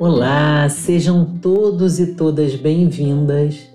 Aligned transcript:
Olá, 0.00 0.66
sejam 0.70 1.26
todos 1.42 2.00
e 2.00 2.14
todas 2.14 2.54
bem-vindas 2.54 3.68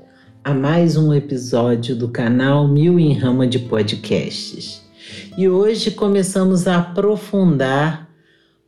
a 0.43 0.55
mais 0.55 0.97
um 0.97 1.13
episódio 1.13 1.95
do 1.95 2.09
canal 2.09 2.67
Mil 2.67 2.99
em 2.99 3.13
Rama 3.13 3.45
de 3.45 3.59
Podcasts. 3.59 4.81
E 5.37 5.47
hoje 5.47 5.91
começamos 5.91 6.67
a 6.67 6.77
aprofundar 6.77 8.09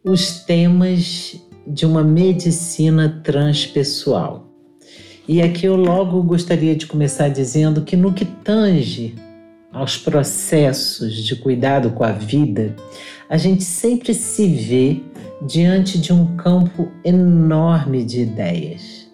os 0.03 0.41
temas 0.41 1.41
de 1.65 1.83
uma 1.83 2.03
medicina 2.03 3.21
transpessoal. 3.23 4.53
E 5.27 5.41
aqui 5.41 5.65
eu 5.65 5.75
logo 5.75 6.21
gostaria 6.21 6.75
de 6.75 6.85
começar 6.85 7.27
dizendo 7.27 7.81
que 7.81 7.97
no 7.97 8.13
que 8.13 8.23
tange 8.23 9.15
aos 9.71 9.97
processos 9.97 11.23
de 11.23 11.35
cuidado 11.35 11.91
com 11.91 12.03
a 12.03 12.11
vida, 12.11 12.75
a 13.29 13.37
gente 13.37 13.63
sempre 13.63 14.13
se 14.13 14.47
vê 14.47 15.01
diante 15.45 15.99
de 15.99 16.11
um 16.11 16.35
campo 16.37 16.89
enorme 17.03 18.03
de 18.03 18.21
ideias. 18.21 19.07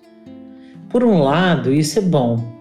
Por 0.89 1.03
um 1.03 1.19
lado, 1.19 1.73
isso 1.73 1.99
é 1.99 2.01
bom. 2.01 2.53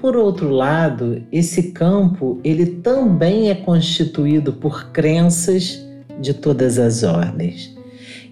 Por 0.00 0.16
outro 0.16 0.50
lado, 0.50 1.22
esse 1.32 1.72
campo 1.72 2.38
ele 2.44 2.66
também 2.66 3.48
é 3.48 3.54
constituído 3.54 4.52
por 4.52 4.90
crenças 4.90 5.82
de 6.20 6.34
todas 6.34 6.78
as 6.78 7.02
ordens. 7.02 7.74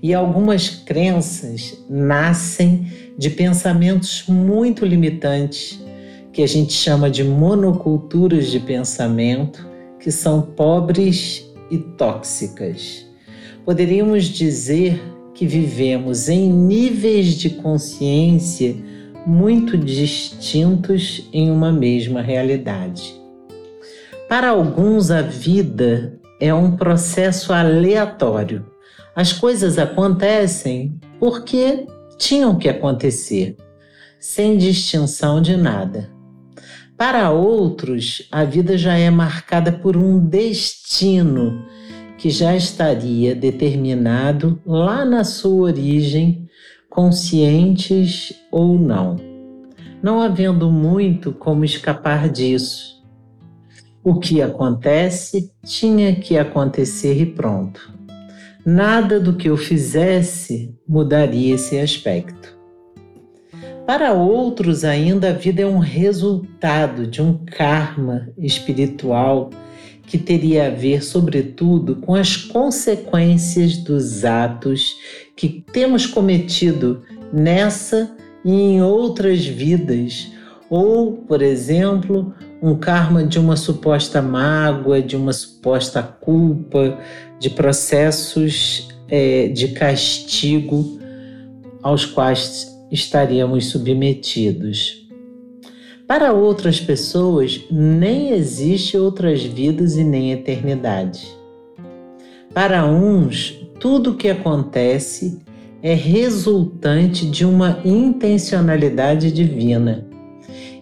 E 0.03 0.13
algumas 0.13 0.69
crenças 0.69 1.83
nascem 1.89 2.93
de 3.17 3.31
pensamentos 3.31 4.25
muito 4.29 4.85
limitantes, 4.85 5.83
que 6.33 6.43
a 6.43 6.49
gente 6.49 6.73
chama 6.73 7.11
de 7.11 7.23
monoculturas 7.23 8.51
de 8.51 8.59
pensamento, 8.59 9.67
que 10.01 10.11
são 10.11 10.41
pobres 10.43 11.45
e 11.71 11.79
tóxicas. 11.79 13.07
Poderíamos 13.65 14.25
dizer 14.25 15.01
que 15.35 15.47
vivemos 15.47 16.29
em 16.29 16.53
níveis 16.53 17.35
de 17.35 17.51
consciência 17.51 18.77
muito 19.27 19.77
distintos 19.79 21.29
em 21.33 21.51
uma 21.51 21.71
mesma 21.71 22.21
realidade. 22.21 23.15
Para 24.29 24.49
alguns, 24.49 25.11
a 25.11 25.23
vida 25.23 26.19
é 26.41 26.53
um 26.53 26.77
processo 26.77 27.53
aleatório. 27.53 28.67
As 29.15 29.33
coisas 29.33 29.79
acontecem 29.79 30.99
porque 31.21 31.87
tinham 32.19 32.57
que 32.57 32.69
acontecer, 32.69 33.57
sem 34.19 34.57
distinção 34.57 35.41
de 35.41 35.57
nada. 35.57 36.11
Para 37.05 37.33
outros, 37.33 38.29
a 38.31 38.45
vida 38.45 38.79
já 38.79 38.97
é 38.97 39.11
marcada 39.11 39.73
por 39.73 39.97
um 39.97 40.25
destino 40.25 41.67
que 42.17 42.31
já 42.31 42.55
estaria 42.55 43.35
determinado 43.35 44.63
lá 44.65 45.05
na 45.05 45.25
sua 45.25 45.63
origem, 45.63 46.49
conscientes 46.89 48.33
ou 48.53 48.79
não, 48.79 49.17
não 50.01 50.23
havendo 50.23 50.71
muito 50.71 51.33
como 51.33 51.65
escapar 51.65 52.29
disso. 52.29 53.03
O 54.05 54.21
que 54.21 54.41
acontece 54.41 55.51
tinha 55.65 56.15
que 56.15 56.39
acontecer 56.39 57.21
e 57.21 57.27
pronto. 57.27 57.93
Nada 58.65 59.19
do 59.19 59.35
que 59.35 59.51
eu 59.51 59.57
fizesse 59.57 60.73
mudaria 60.87 61.57
esse 61.57 61.81
aspecto. 61.81 62.62
Para 63.87 64.13
outros, 64.13 64.85
ainda 64.85 65.31
a 65.31 65.33
vida 65.33 65.63
é 65.63 65.67
um 65.67 65.79
resultado 65.79 67.07
de 67.07 67.21
um 67.21 67.39
karma 67.45 68.29
espiritual 68.39 69.51
que 70.07 70.19
teria 70.19 70.69
a 70.69 70.71
ver, 70.71 71.03
sobretudo, 71.03 71.97
com 71.97 72.15
as 72.15 72.37
consequências 72.37 73.77
dos 73.79 74.25
atos 74.25 74.97
que 75.37 75.65
temos 75.73 76.07
cometido 76.07 77.03
nessa 77.33 78.15
e 78.45 78.53
em 78.53 78.83
outras 78.83 79.45
vidas, 79.45 80.31
ou, 80.71 81.13
por 81.13 81.43
exemplo, 81.43 82.33
um 82.63 82.77
karma 82.77 83.25
de 83.25 83.39
uma 83.39 83.57
suposta 83.57 84.23
mágoa, 84.23 85.03
de 85.03 85.17
uma 85.17 85.33
suposta 85.33 86.03
culpa, 86.03 86.99
de 87.41 87.51
processos 87.51 88.89
é, 89.09 89.49
de 89.49 89.69
castigo 89.69 91.01
aos 91.83 92.07
quais 92.07 92.72
estaríamos 92.93 93.71
submetidos. 93.71 95.09
Para 96.07 96.35
outras 96.35 96.79
pessoas, 96.79 97.65
nem 97.71 98.33
existe 98.33 98.99
outras 98.99 99.43
vidas 99.43 99.97
e 99.97 100.05
nem 100.05 100.31
eternidade. 100.31 101.27
Para 102.53 102.85
uns, 102.85 103.59
tudo 103.81 104.11
o 104.11 104.15
que 104.15 104.29
acontece 104.29 105.41
é 105.83 105.95
resultante 105.95 107.27
de 107.27 107.47
uma 107.47 107.81
intencionalidade 107.83 109.33
divina. 109.33 110.07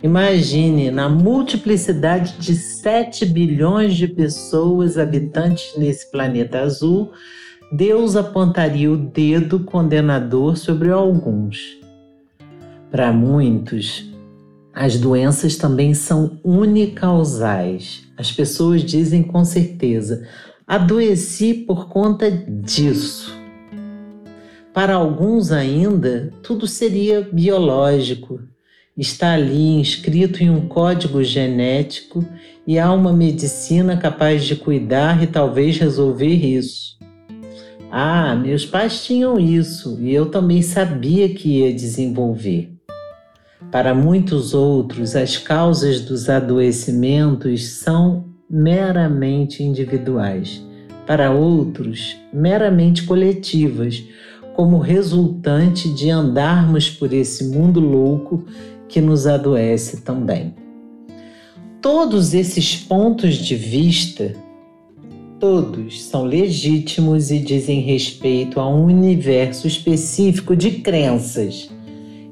Imagine 0.03 0.91
na 0.91 1.09
multiplicidade 1.09 2.39
de 2.39 2.55
7 2.55 3.25
bilhões 3.25 3.95
de 3.95 4.09
pessoas 4.09 4.99
habitantes 4.99 5.75
nesse 5.77 6.11
planeta 6.11 6.61
azul, 6.61 7.13
Deus 7.71 8.17
apontaria 8.17 8.91
o 8.91 8.97
dedo 8.97 9.61
condenador 9.61 10.57
sobre 10.57 10.91
alguns. 10.91 11.80
Para 12.91 13.13
muitos, 13.13 14.11
as 14.75 14.99
doenças 14.99 15.57
também 15.57 15.95
são 15.95 16.41
unicausais. 16.43 18.03
As 18.17 18.33
pessoas 18.33 18.83
dizem 18.83 19.23
com 19.23 19.45
certeza: 19.45 20.27
adoeci 20.67 21.55
por 21.55 21.89
conta 21.89 22.31
disso. 22.31 23.33
Para 24.73 24.95
alguns 24.95 25.53
ainda, 25.53 26.33
tudo 26.43 26.67
seria 26.67 27.29
biológico. 27.33 28.41
Está 28.97 29.35
ali 29.35 29.81
inscrito 29.81 30.43
em 30.43 30.51
um 30.51 30.67
código 30.67 31.23
genético 31.23 32.25
e 32.67 32.79
há 32.79 32.93
uma 32.93 33.13
medicina 33.13 33.97
capaz 33.97 34.45
de 34.45 34.57
cuidar 34.57 35.23
e 35.23 35.27
talvez 35.27 35.79
resolver 35.79 36.35
isso. 36.35 36.99
Ah, 37.91 38.37
meus 38.37 38.65
pais 38.67 39.05
tinham 39.05 39.39
isso 39.39 39.99
e 40.01 40.15
eu 40.15 40.27
também 40.27 40.63
sabia 40.63 41.29
que 41.29 41.59
ia 41.59 41.73
desenvolver. 41.73 42.80
Para 43.69 43.95
muitos 43.95 44.53
outros, 44.53 45.15
as 45.15 45.37
causas 45.37 46.01
dos 46.01 46.29
adoecimentos 46.29 47.69
são 47.69 48.25
meramente 48.49 49.63
individuais, 49.63 50.61
para 51.07 51.31
outros, 51.31 52.17
meramente 52.33 53.05
coletivas, 53.05 54.03
como 54.57 54.79
resultante 54.79 55.89
de 55.95 56.11
andarmos 56.11 56.91
por 56.91 57.13
esse 57.13 57.45
mundo 57.45 57.79
louco 57.79 58.45
que 58.89 59.01
nos 59.01 59.27
adoece 59.27 60.01
também. 60.01 60.55
Todos 61.81 62.35
esses 62.35 62.75
pontos 62.75 63.37
de 63.37 63.55
vista, 63.55 64.35
todos 65.39 66.03
são 66.03 66.25
legítimos 66.25 67.31
e 67.31 67.39
dizem 67.39 67.81
respeito 67.81 68.59
a 68.59 68.69
um 68.69 68.87
universo 68.87 69.69
específico 69.69 70.57
de 70.57 70.73
crenças 70.73 71.71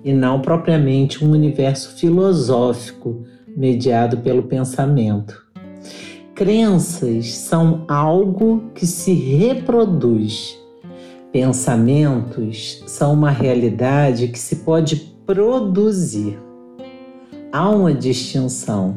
e 0.05 0.13
não 0.13 0.41
propriamente 0.41 1.25
um 1.25 1.31
universo 1.31 1.97
filosófico 1.97 3.25
mediado 3.57 4.19
pelo 4.19 4.45
pensamento. 4.45 5.47
Crenças 6.35 7.35
são 7.35 7.85
algo 7.89 8.71
que 8.75 8.87
se 8.87 9.13
reproduz. 9.13 10.57
Pensamentos 11.33 12.83
são 12.87 13.13
uma 13.13 13.31
realidade 13.31 14.29
que 14.29 14.39
se 14.39 14.57
pode 14.57 14.97
produzir. 15.27 16.39
Há 17.53 17.69
uma 17.69 17.93
distinção. 17.93 18.97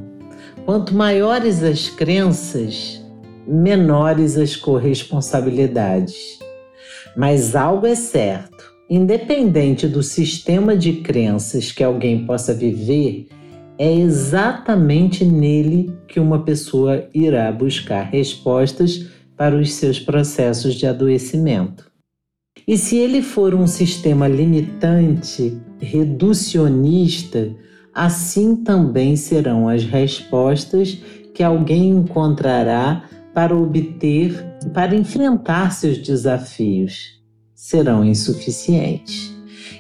Quanto 0.66 0.94
maiores 0.94 1.64
as 1.64 1.90
crenças, 1.90 3.04
menores 3.48 4.38
as 4.38 4.56
corresponsabilidades. 4.56 6.40
Mas 7.18 7.56
algo 7.56 7.88
é 7.88 7.96
certo 7.96 8.61
independente 8.94 9.88
do 9.88 10.04
sistema 10.04 10.76
de 10.76 10.92
crenças 10.92 11.72
que 11.72 11.82
alguém 11.82 12.26
possa 12.26 12.54
viver, 12.54 13.30
é 13.78 13.90
exatamente 13.90 15.24
nele 15.24 15.96
que 16.10 16.20
uma 16.20 16.44
pessoa 16.44 17.08
irá 17.14 17.50
buscar 17.54 18.02
respostas 18.04 19.08
para 19.38 19.56
os 19.56 19.72
seus 19.72 19.98
processos 19.98 20.76
de 20.76 20.86
adoecimento. 20.86 21.90
E 22.68 22.78
se 22.78 22.98
ele 22.98 23.22
for 23.22 23.56
um 23.56 23.66
sistema 23.66 24.28
limitante, 24.28 25.58
reducionista, 25.80 27.50
assim 27.94 28.58
também 28.58 29.16
serão 29.16 29.70
as 29.70 29.86
respostas 29.86 31.02
que 31.34 31.42
alguém 31.42 31.92
encontrará 31.92 33.10
para 33.34 33.56
obter, 33.56 34.36
para 34.74 34.94
enfrentar 34.94 35.72
seus 35.72 35.98
desafios 35.98 37.21
serão 37.62 38.04
insuficientes. 38.04 39.32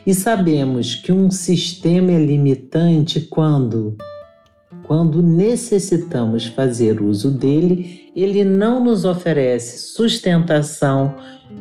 E 0.05 0.13
sabemos 0.13 0.93
que 0.93 1.11
um 1.11 1.31
sistema 1.31 2.11
é 2.11 2.23
limitante 2.23 3.21
quando 3.21 3.97
quando 4.83 5.21
necessitamos 5.23 6.45
fazer 6.45 7.01
uso 7.01 7.31
dele, 7.31 8.11
ele 8.15 8.43
não 8.43 8.83
nos 8.83 9.03
oferece 9.03 9.93
sustentação, 9.93 11.15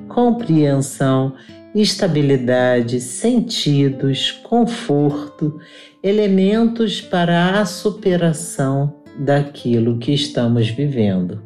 compreensão 0.08 1.32
estabilidade, 1.75 3.00
sentidos, 3.00 4.32
conforto, 4.43 5.58
elementos 6.02 7.00
para 7.00 7.61
a 7.61 7.64
superação 7.64 8.93
daquilo 9.19 9.99
que 9.99 10.12
estamos 10.12 10.69
vivendo. 10.69 11.43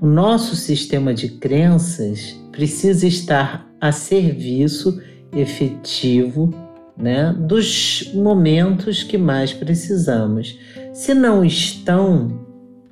O 0.00 0.06
nosso 0.06 0.54
sistema 0.54 1.14
de 1.14 1.30
crenças 1.30 2.41
precisa 2.52 3.06
estar 3.06 3.68
a 3.80 3.90
serviço 3.90 5.00
efetivo 5.34 6.50
né, 6.96 7.34
dos 7.36 8.12
momentos 8.14 9.02
que 9.02 9.18
mais 9.18 9.52
precisamos. 9.52 10.58
Se 10.92 11.14
não 11.14 11.44
estão, 11.44 12.46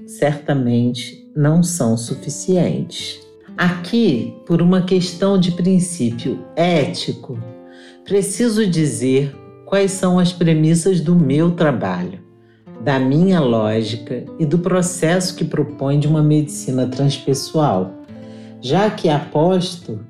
certamente 0.06 1.30
não 1.36 1.62
são 1.62 1.96
suficientes. 1.96 3.20
Aqui, 3.56 4.34
por 4.46 4.62
uma 4.62 4.82
questão 4.82 5.38
de 5.38 5.52
princípio 5.52 6.44
ético, 6.56 7.38
preciso 8.04 8.66
dizer 8.66 9.36
quais 9.66 9.92
são 9.92 10.18
as 10.18 10.32
premissas 10.32 11.00
do 11.00 11.14
meu 11.14 11.52
trabalho, 11.52 12.20
da 12.82 12.98
minha 12.98 13.38
lógica 13.38 14.24
e 14.38 14.46
do 14.46 14.58
processo 14.58 15.36
que 15.36 15.44
propõe 15.44 16.00
de 16.00 16.08
uma 16.08 16.22
medicina 16.22 16.86
transpessoal, 16.86 17.99
já 18.60 18.90
que 18.90 19.08
aposto, 19.08 20.00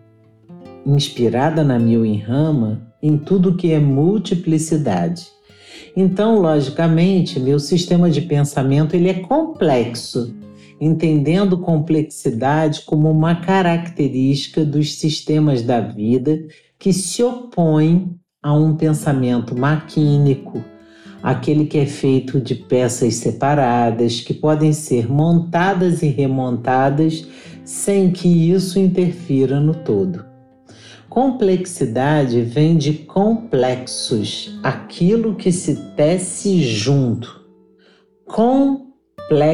inspirada 0.85 1.62
na 1.62 1.79
Mil 1.79 2.05
em 2.05 2.19
Rama, 2.19 2.82
em 3.02 3.17
tudo 3.17 3.56
que 3.56 3.73
é 3.73 3.79
multiplicidade. 3.79 5.26
Então, 5.97 6.41
logicamente, 6.41 7.38
meu 7.38 7.58
sistema 7.58 8.11
de 8.11 8.23
pensamento 8.23 8.94
ele 8.94 9.08
é 9.08 9.14
complexo, 9.14 10.35
entendendo 10.81 11.58
complexidade 11.58 12.82
como 12.82 13.11
uma 13.11 13.37
característica 13.37 14.64
dos 14.64 14.94
sistemas 14.94 15.62
da 15.62 15.81
vida 15.81 16.41
que 16.79 16.93
se 16.93 17.23
opõem 17.23 18.17
a 18.43 18.55
um 18.55 18.75
pensamento 18.75 19.56
maquínico, 19.56 20.64
aquele 21.23 21.67
que 21.67 21.79
é 21.79 21.87
feito 21.87 22.41
de 22.41 22.55
peças 22.55 23.17
separadas 23.17 24.20
que 24.20 24.32
podem 24.32 24.73
ser 24.73 25.11
montadas 25.11 26.02
e 26.02 26.08
remontadas 26.08 27.26
sem 27.70 28.11
que 28.11 28.50
isso 28.50 28.81
interfira 28.81 29.61
no 29.61 29.72
todo. 29.72 30.25
Complexidade 31.08 32.43
vem 32.43 32.76
de 32.76 32.93
complexos, 32.93 34.58
aquilo 34.61 35.37
que 35.37 35.52
se 35.52 35.76
tece 35.94 36.64
junto. 36.64 37.46
Complexos 38.26 39.49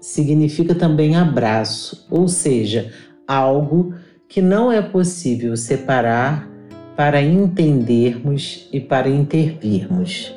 significa 0.00 0.74
também 0.74 1.14
abraço, 1.14 2.08
ou 2.10 2.26
seja, 2.26 2.92
algo 3.26 3.94
que 4.28 4.42
não 4.42 4.72
é 4.72 4.82
possível 4.82 5.56
separar 5.56 6.50
para 6.96 7.22
entendermos 7.22 8.68
e 8.72 8.80
para 8.80 9.08
intervirmos. 9.08 10.34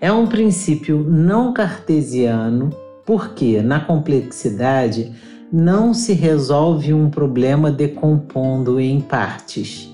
É 0.00 0.12
um 0.12 0.28
princípio 0.28 1.02
não 1.02 1.52
cartesiano, 1.52 2.70
porque 3.04 3.60
na 3.60 3.80
complexidade 3.80 5.12
não 5.52 5.94
se 5.94 6.12
resolve 6.12 6.92
um 6.92 7.08
problema 7.08 7.70
decompondo 7.70 8.80
em 8.80 9.00
partes. 9.00 9.88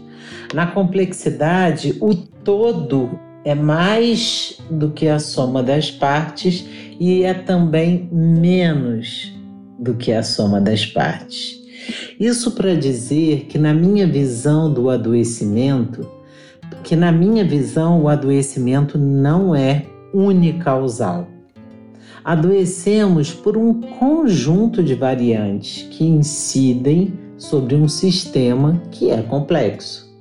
Na 0.54 0.66
complexidade, 0.66 1.96
o 2.00 2.14
todo 2.14 3.18
é 3.44 3.54
mais 3.54 4.58
do 4.70 4.90
que 4.90 5.08
a 5.08 5.18
soma 5.18 5.62
das 5.62 5.90
partes 5.90 6.64
e 7.00 7.22
é 7.22 7.34
também 7.34 8.08
menos 8.12 9.32
do 9.78 9.94
que 9.94 10.12
a 10.12 10.22
soma 10.22 10.60
das 10.60 10.86
partes. 10.86 11.60
Isso 12.18 12.52
para 12.52 12.74
dizer 12.74 13.46
que, 13.46 13.58
na 13.58 13.74
minha 13.74 14.06
visão 14.06 14.72
do 14.72 14.88
adoecimento, 14.88 16.08
que 16.84 16.94
na 16.94 17.10
minha 17.10 17.44
visão 17.44 18.02
o 18.02 18.08
adoecimento 18.08 18.96
não 18.96 19.54
é 19.54 19.86
unicausal. 20.12 21.26
Adoecemos 22.24 23.32
por 23.32 23.56
um 23.56 23.80
conjunto 23.80 24.82
de 24.82 24.94
variantes 24.94 25.82
que 25.90 26.04
incidem 26.04 27.12
sobre 27.36 27.74
um 27.74 27.88
sistema 27.88 28.80
que 28.90 29.10
é 29.10 29.20
complexo. 29.22 30.12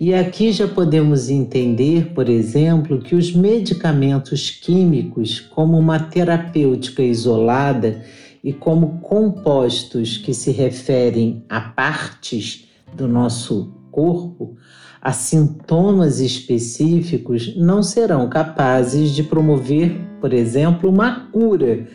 E 0.00 0.14
aqui 0.14 0.52
já 0.52 0.66
podemos 0.66 1.28
entender, 1.28 2.12
por 2.12 2.28
exemplo, 2.28 3.00
que 3.00 3.14
os 3.14 3.34
medicamentos 3.34 4.50
químicos, 4.50 5.40
como 5.40 5.78
uma 5.78 5.98
terapêutica 5.98 7.02
isolada, 7.02 8.02
e 8.42 8.52
como 8.52 8.98
compostos 9.00 10.16
que 10.16 10.34
se 10.34 10.50
referem 10.50 11.44
a 11.48 11.60
partes 11.60 12.68
do 12.92 13.06
nosso 13.06 13.72
corpo, 13.90 14.56
a 15.02 15.12
sintomas 15.12 16.20
específicos, 16.20 17.56
não 17.56 17.82
serão 17.82 18.28
capazes 18.28 19.10
de 19.10 19.24
promover, 19.24 20.00
por 20.20 20.32
exemplo, 20.32 20.88
uma 20.88 21.28
cura, 21.32 21.88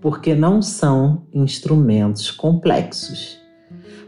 porque 0.00 0.34
não 0.34 0.62
são 0.62 1.26
instrumentos 1.32 2.30
complexos. 2.30 3.38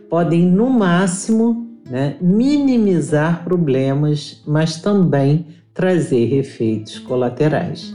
Podem, 0.08 0.47
no 0.47 0.70
máximo, 0.70 1.69
né, 1.85 2.17
minimizar 2.19 3.44
problemas, 3.44 4.43
mas 4.47 4.81
também 4.81 5.49
trazer 5.75 6.32
efeitos 6.32 6.99
colaterais. 6.99 7.94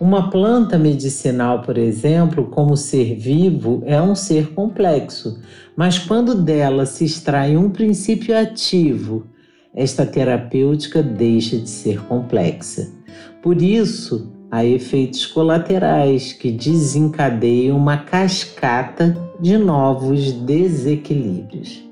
Uma 0.00 0.30
planta 0.30 0.78
medicinal, 0.78 1.60
por 1.60 1.76
exemplo, 1.76 2.46
como 2.46 2.74
ser 2.74 3.16
vivo, 3.16 3.82
é 3.84 4.00
um 4.00 4.14
ser 4.14 4.54
complexo, 4.54 5.38
mas 5.76 5.98
quando 5.98 6.34
dela 6.34 6.86
se 6.86 7.04
extrai 7.04 7.54
um 7.54 7.68
princípio 7.68 8.34
ativo, 8.34 9.26
esta 9.74 10.04
terapêutica 10.04 11.02
deixa 11.02 11.56
de 11.56 11.68
ser 11.68 12.00
complexa. 12.04 12.90
Por 13.42 13.62
isso, 13.62 14.32
há 14.50 14.64
efeitos 14.64 15.26
colaterais 15.26 16.32
que 16.32 16.50
desencadeiam 16.50 17.76
uma 17.76 17.98
cascata 17.98 19.16
de 19.40 19.56
novos 19.56 20.32
desequilíbrios. 20.32 21.88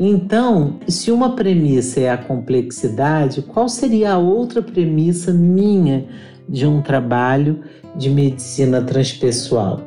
Então, 0.00 0.80
se 0.88 1.12
uma 1.12 1.36
premissa 1.36 2.00
é 2.00 2.10
a 2.10 2.18
complexidade, 2.18 3.42
qual 3.42 3.68
seria 3.68 4.12
a 4.12 4.18
outra 4.18 4.60
premissa 4.60 5.32
minha 5.32 6.06
de 6.48 6.66
um 6.66 6.82
trabalho 6.82 7.60
de 7.96 8.10
medicina 8.10 8.82
transpessoal. 8.82 9.80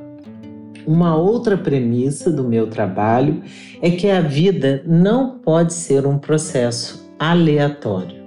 Uma 0.85 1.17
outra 1.17 1.57
premissa 1.57 2.31
do 2.31 2.45
meu 2.45 2.67
trabalho 2.67 3.43
é 3.81 3.91
que 3.91 4.09
a 4.09 4.21
vida 4.21 4.81
não 4.87 5.39
pode 5.39 5.73
ser 5.73 6.07
um 6.07 6.17
processo 6.17 7.06
aleatório. 7.19 8.17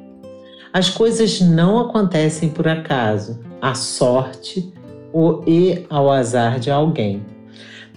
As 0.73 0.89
coisas 0.89 1.41
não 1.41 1.79
acontecem 1.79 2.49
por 2.49 2.69
acaso, 2.69 3.41
à 3.61 3.75
sorte 3.75 4.73
ou 5.13 5.43
e 5.47 5.85
ao 5.91 6.11
azar 6.11 6.61
de 6.61 6.71
alguém. 6.71 7.23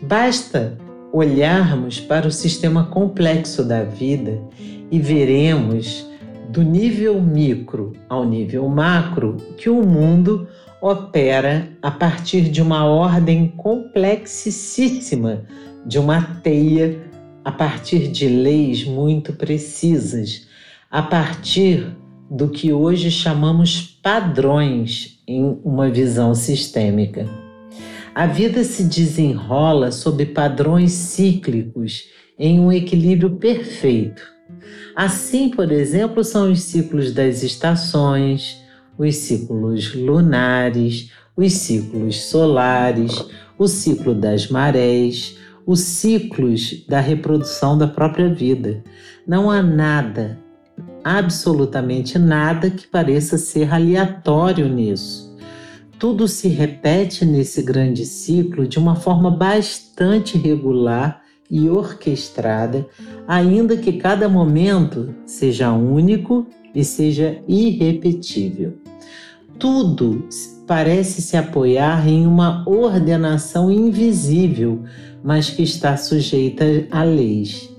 Basta 0.01 0.77
olharmos 1.11 1.99
para 1.99 2.27
o 2.27 2.31
sistema 2.31 2.85
complexo 2.85 3.63
da 3.63 3.83
vida 3.83 4.41
e 4.89 4.99
veremos 4.99 6.09
do 6.49 6.63
nível 6.63 7.21
micro 7.21 7.93
ao 8.09 8.25
nível 8.25 8.67
macro 8.67 9.37
que 9.57 9.69
o 9.69 9.83
mundo 9.83 10.47
opera 10.81 11.69
a 11.81 11.89
partir 11.89 12.41
de 12.49 12.61
uma 12.61 12.85
ordem 12.85 13.47
complexíssima, 13.55 15.43
de 15.85 15.97
uma 15.97 16.21
teia, 16.43 16.99
a 17.45 17.51
partir 17.51 18.09
de 18.09 18.27
leis 18.27 18.83
muito 18.83 19.33
precisas, 19.33 20.47
a 20.93 21.01
partir 21.01 21.93
do 22.31 22.47
que 22.47 22.71
hoje 22.71 23.11
chamamos 23.11 23.99
padrões 24.01 25.19
em 25.27 25.59
uma 25.65 25.89
visão 25.89 26.33
sistêmica. 26.33 27.27
A 28.15 28.25
vida 28.25 28.63
se 28.63 28.85
desenrola 28.85 29.91
sob 29.91 30.25
padrões 30.27 30.93
cíclicos 30.93 32.03
em 32.39 32.61
um 32.61 32.71
equilíbrio 32.71 33.31
perfeito 33.31 34.33
Assim, 34.95 35.49
por 35.49 35.71
exemplo, 35.71 36.23
são 36.23 36.51
os 36.51 36.61
ciclos 36.61 37.11
das 37.11 37.43
estações, 37.43 38.61
os 38.97 39.15
ciclos 39.15 39.95
lunares, 39.95 41.11
os 41.35 41.53
ciclos 41.53 42.25
solares, 42.25 43.25
o 43.57 43.67
ciclo 43.67 44.13
das 44.13 44.49
marés, 44.49 45.37
os 45.65 45.79
ciclos 45.79 46.85
da 46.87 46.99
reprodução 46.99 47.77
da 47.77 47.87
própria 47.87 48.31
vida. 48.31 48.83
Não 49.27 49.49
há 49.49 49.63
nada, 49.63 50.39
absolutamente 51.03 52.17
nada 52.17 52.69
que 52.69 52.87
pareça 52.87 53.37
ser 53.37 53.73
aleatório 53.73 54.67
nisso. 54.67 55.33
Tudo 55.99 56.27
se 56.27 56.47
repete 56.47 57.25
nesse 57.25 57.61
grande 57.61 58.05
ciclo 58.05 58.67
de 58.67 58.77
uma 58.77 58.95
forma 58.95 59.31
bastante 59.31 60.37
regular 60.37 61.21
e 61.49 61.69
orquestrada, 61.69 62.85
ainda 63.27 63.77
que 63.77 63.93
cada 63.93 64.27
momento 64.27 65.13
seja 65.25 65.71
único 65.71 66.47
e 66.73 66.83
seja 66.83 67.41
irrepetível. 67.47 68.73
Tudo 69.59 70.27
parece 70.67 71.21
se 71.21 71.37
apoiar 71.37 72.07
em 72.07 72.25
uma 72.25 72.67
ordenação 72.67 73.71
invisível, 73.71 74.83
mas 75.23 75.49
que 75.49 75.63
está 75.63 75.95
sujeita 75.95 76.65
a 76.91 77.03
leis. 77.03 77.72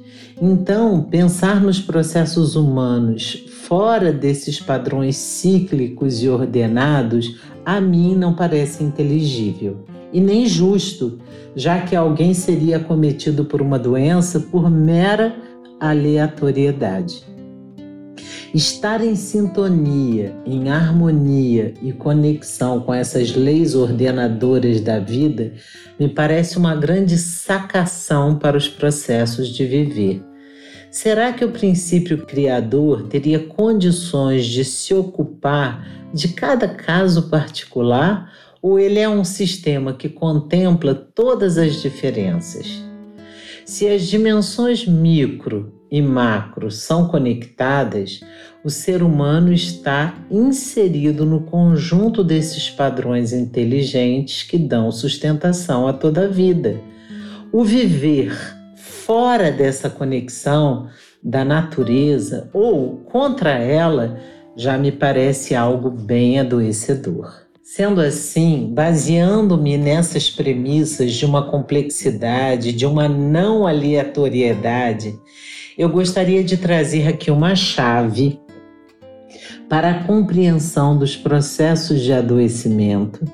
Então, 0.46 1.00
pensar 1.00 1.58
nos 1.58 1.80
processos 1.80 2.54
humanos 2.54 3.46
fora 3.62 4.12
desses 4.12 4.60
padrões 4.60 5.16
cíclicos 5.16 6.22
e 6.22 6.28
ordenados, 6.28 7.40
a 7.64 7.80
mim 7.80 8.14
não 8.14 8.34
parece 8.34 8.84
inteligível 8.84 9.86
e 10.12 10.20
nem 10.20 10.44
justo, 10.44 11.18
já 11.56 11.80
que 11.80 11.96
alguém 11.96 12.34
seria 12.34 12.76
acometido 12.76 13.46
por 13.46 13.62
uma 13.62 13.78
doença 13.78 14.38
por 14.38 14.70
mera 14.70 15.34
aleatoriedade. 15.80 17.24
Estar 18.54 19.02
em 19.02 19.16
sintonia, 19.16 20.36
em 20.44 20.68
harmonia 20.68 21.72
e 21.80 21.90
conexão 21.90 22.80
com 22.80 22.92
essas 22.92 23.34
leis 23.34 23.74
ordenadoras 23.74 24.82
da 24.82 24.98
vida 24.98 25.54
me 25.98 26.06
parece 26.06 26.58
uma 26.58 26.76
grande 26.76 27.16
sacação 27.16 28.38
para 28.38 28.58
os 28.58 28.68
processos 28.68 29.48
de 29.48 29.64
viver. 29.64 30.33
Será 30.94 31.32
que 31.32 31.44
o 31.44 31.50
princípio 31.50 32.24
criador 32.24 33.08
teria 33.08 33.40
condições 33.40 34.46
de 34.46 34.64
se 34.64 34.94
ocupar 34.94 35.84
de 36.14 36.28
cada 36.28 36.68
caso 36.68 37.28
particular 37.28 38.32
ou 38.62 38.78
ele 38.78 39.00
é 39.00 39.08
um 39.08 39.24
sistema 39.24 39.92
que 39.92 40.08
contempla 40.08 40.94
todas 40.94 41.58
as 41.58 41.82
diferenças? 41.82 42.80
Se 43.64 43.88
as 43.88 44.06
dimensões 44.06 44.86
micro 44.86 45.74
e 45.90 46.00
macro 46.00 46.70
são 46.70 47.08
conectadas, 47.08 48.20
o 48.62 48.70
ser 48.70 49.02
humano 49.02 49.52
está 49.52 50.14
inserido 50.30 51.26
no 51.26 51.40
conjunto 51.40 52.22
desses 52.22 52.70
padrões 52.70 53.32
inteligentes 53.32 54.44
que 54.44 54.56
dão 54.56 54.92
sustentação 54.92 55.88
a 55.88 55.92
toda 55.92 56.26
a 56.26 56.28
vida. 56.28 56.80
O 57.50 57.64
viver 57.64 58.32
fora 59.04 59.52
dessa 59.52 59.90
conexão 59.90 60.88
da 61.22 61.44
natureza 61.44 62.48
ou 62.54 62.96
contra 63.04 63.50
ela 63.50 64.18
já 64.56 64.78
me 64.78 64.90
parece 64.90 65.54
algo 65.54 65.90
bem 65.90 66.40
adoecedor. 66.40 67.44
Sendo 67.62 68.00
assim, 68.00 68.70
baseando-me 68.72 69.76
nessas 69.76 70.30
premissas 70.30 71.12
de 71.12 71.26
uma 71.26 71.50
complexidade, 71.50 72.72
de 72.72 72.86
uma 72.86 73.08
não 73.08 73.66
aleatoriedade, 73.66 75.18
eu 75.76 75.88
gostaria 75.88 76.42
de 76.42 76.56
trazer 76.56 77.08
aqui 77.08 77.30
uma 77.30 77.54
chave 77.54 78.40
para 79.68 79.90
a 79.90 80.04
compreensão 80.04 80.96
dos 80.96 81.16
processos 81.16 82.00
de 82.00 82.12
adoecimento, 82.12 83.24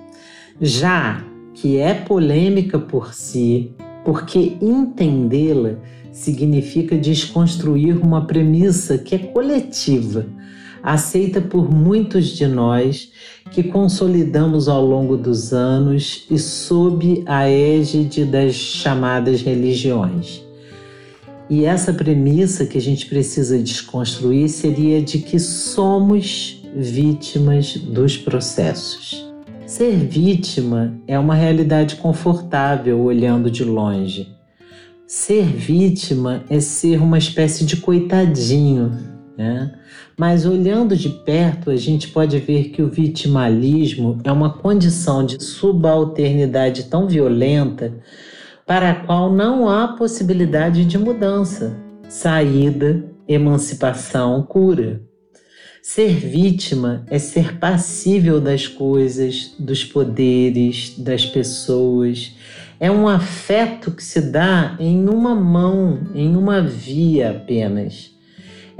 já 0.60 1.22
que 1.54 1.78
é 1.78 1.92
polêmica 1.92 2.78
por 2.78 3.12
si, 3.12 3.74
porque 4.04 4.56
entendê-la 4.60 5.76
significa 6.12 6.96
desconstruir 6.96 7.96
uma 7.96 8.26
premissa 8.26 8.98
que 8.98 9.14
é 9.14 9.18
coletiva 9.18 10.26
aceita 10.82 11.40
por 11.40 11.70
muitos 11.70 12.28
de 12.28 12.46
nós, 12.46 13.10
que 13.50 13.62
consolidamos 13.62 14.68
ao 14.68 14.84
longo 14.84 15.16
dos 15.16 15.52
anos 15.52 16.26
e 16.30 16.38
sob 16.38 17.22
a 17.26 17.48
égide 17.48 18.24
das 18.24 18.54
chamadas 18.54 19.42
religiões. 19.42 20.42
E 21.48 21.64
essa 21.64 21.92
premissa 21.92 22.64
que 22.64 22.78
a 22.78 22.80
gente 22.80 23.06
precisa 23.06 23.58
desconstruir 23.58 24.48
seria 24.48 25.02
de 25.02 25.18
que 25.18 25.38
somos 25.38 26.62
vítimas 26.74 27.76
dos 27.76 28.16
processos. 28.16 29.29
Ser 29.70 29.94
vítima 29.94 30.98
é 31.06 31.16
uma 31.16 31.36
realidade 31.36 31.94
confortável 31.94 32.98
olhando 32.98 33.48
de 33.48 33.62
longe. 33.62 34.36
Ser 35.06 35.44
vítima 35.44 36.42
é 36.50 36.58
ser 36.58 37.00
uma 37.00 37.16
espécie 37.16 37.64
de 37.64 37.76
coitadinho, 37.76 38.90
né? 39.38 39.72
Mas 40.18 40.44
olhando 40.44 40.96
de 40.96 41.08
perto, 41.08 41.70
a 41.70 41.76
gente 41.76 42.08
pode 42.08 42.36
ver 42.40 42.70
que 42.70 42.82
o 42.82 42.90
vitimalismo 42.90 44.18
é 44.24 44.32
uma 44.32 44.50
condição 44.58 45.24
de 45.24 45.40
subalternidade 45.40 46.90
tão 46.90 47.06
violenta 47.06 47.94
para 48.66 48.90
a 48.90 48.94
qual 49.06 49.32
não 49.32 49.68
há 49.68 49.86
possibilidade 49.86 50.84
de 50.84 50.98
mudança, 50.98 51.76
saída, 52.08 53.04
emancipação, 53.28 54.42
cura. 54.42 55.00
Ser 55.82 56.14
vítima 56.14 57.04
é 57.08 57.18
ser 57.18 57.58
passível 57.58 58.40
das 58.40 58.66
coisas, 58.66 59.54
dos 59.58 59.84
poderes, 59.84 60.94
das 60.98 61.24
pessoas. 61.24 62.34
É 62.78 62.90
um 62.90 63.08
afeto 63.08 63.90
que 63.90 64.04
se 64.04 64.20
dá 64.20 64.76
em 64.78 65.08
uma 65.08 65.34
mão, 65.34 66.00
em 66.14 66.36
uma 66.36 66.62
via 66.62 67.30
apenas 67.30 68.10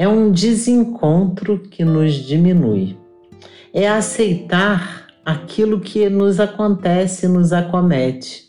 é 0.00 0.08
um 0.08 0.32
desencontro 0.32 1.58
que 1.58 1.84
nos 1.84 2.14
diminui. 2.14 2.96
É 3.70 3.86
aceitar 3.86 5.08
aquilo 5.22 5.78
que 5.78 6.08
nos 6.08 6.40
acontece, 6.40 7.28
nos 7.28 7.52
acomete. 7.52 8.46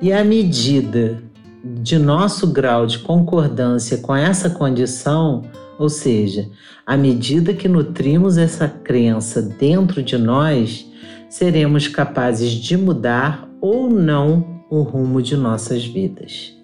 E 0.00 0.10
à 0.10 0.24
medida 0.24 1.22
de 1.62 1.98
nosso 1.98 2.50
grau 2.50 2.86
de 2.86 3.00
concordância 3.00 3.98
com 3.98 4.16
essa 4.16 4.48
condição, 4.48 5.42
ou 5.78 5.88
seja, 5.88 6.48
à 6.84 6.96
medida 6.96 7.52
que 7.52 7.68
nutrimos 7.68 8.38
essa 8.38 8.68
crença 8.68 9.42
dentro 9.42 10.02
de 10.02 10.16
nós, 10.16 10.86
seremos 11.28 11.88
capazes 11.88 12.52
de 12.52 12.76
mudar 12.76 13.48
ou 13.60 13.90
não 13.90 14.62
o 14.70 14.82
rumo 14.82 15.22
de 15.22 15.36
nossas 15.36 15.84
vidas. 15.84 16.54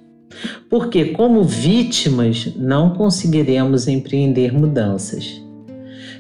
Porque, 0.69 1.07
como 1.07 1.45
vítimas, 1.45 2.53
não 2.57 2.91
conseguiremos 2.91 3.87
empreender 3.87 4.53
mudanças. 4.53 5.43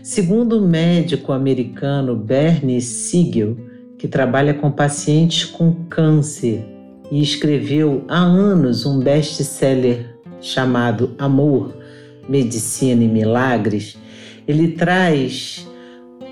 Segundo 0.02 0.58
o 0.58 0.68
médico 0.68 1.32
americano 1.32 2.14
Bernie 2.16 2.80
Siegel, 2.80 3.56
que 3.98 4.08
trabalha 4.08 4.52
com 4.52 4.70
pacientes 4.70 5.44
com 5.44 5.72
câncer 5.88 6.66
e 7.10 7.22
escreveu 7.22 8.04
há 8.08 8.18
anos 8.18 8.84
um 8.84 8.98
best-seller 8.98 10.16
chamado 10.40 11.14
Amor, 11.18 11.72
Medicina 12.28 13.02
e 13.04 13.08
Milagres, 13.08 13.96
ele 14.46 14.68
traz 14.68 15.66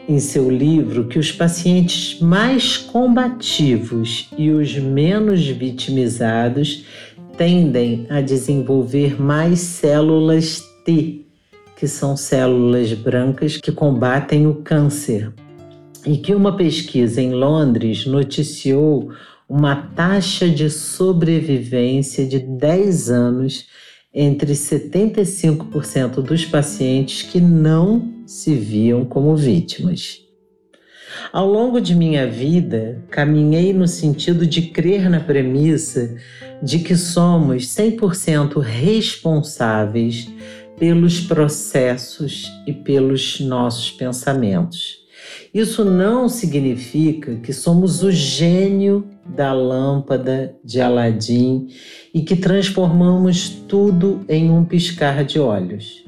em 0.09 0.19
seu 0.19 0.51
livro 0.51 1.07
que 1.07 1.19
os 1.19 1.31
pacientes 1.31 2.21
mais 2.21 2.77
combativos 2.77 4.29
e 4.37 4.51
os 4.51 4.77
menos 4.77 5.47
vitimizados 5.47 6.85
tendem 7.37 8.07
a 8.11 8.21
desenvolver 8.21 9.21
mais 9.21 9.61
células 9.61 10.63
T, 10.85 11.27
que 11.77 11.87
são 11.87 12.17
células 12.17 12.93
brancas 12.93 13.57
que 13.57 13.73
combatem 13.73 14.47
o 14.47 14.57
câncer. 14.57 15.33
E 16.05 16.17
que 16.17 16.35
uma 16.35 16.57
pesquisa 16.57 17.21
em 17.21 17.33
Londres 17.33 18.05
noticiou 18.07 19.11
uma 19.49 19.77
taxa 19.77 20.49
de 20.49 20.71
sobrevivência 20.71 22.27
de 22.27 22.39
10 22.39 23.11
anos 23.11 23.67
entre 24.13 24.53
75% 24.53 26.23
dos 26.23 26.45
pacientes 26.45 27.23
que 27.23 27.41
não 27.41 28.13
se 28.27 28.55
viam 28.55 29.05
como 29.05 29.37
vítimas. 29.37 30.21
Ao 31.33 31.47
longo 31.47 31.81
de 31.81 31.95
minha 31.95 32.27
vida, 32.27 33.05
caminhei 33.11 33.73
no 33.73 33.87
sentido 33.87 34.47
de 34.47 34.63
crer 34.63 35.09
na 35.09 35.21
premissa 35.21 36.17
de 36.63 36.81
que 36.81 36.97
somos 36.97 37.67
100% 37.67 38.61
responsáveis 38.61 40.29
pelos 40.79 41.21
processos 41.21 42.51
e 42.67 42.73
pelos 42.73 43.39
nossos 43.41 43.91
pensamentos. 43.91 44.99
Isso 45.53 45.85
não 45.85 46.29
significa 46.29 47.37
que 47.37 47.53
somos 47.53 48.03
o 48.03 48.11
gênio 48.11 49.07
da 49.35 49.53
lâmpada 49.53 50.55
de 50.65 50.81
Aladim 50.81 51.69
e 52.13 52.23
que 52.23 52.37
transformamos 52.37 53.49
tudo 53.69 54.25
em 54.29 54.51
um 54.51 54.65
piscar 54.65 55.25
de 55.25 55.39
olhos. 55.39 56.05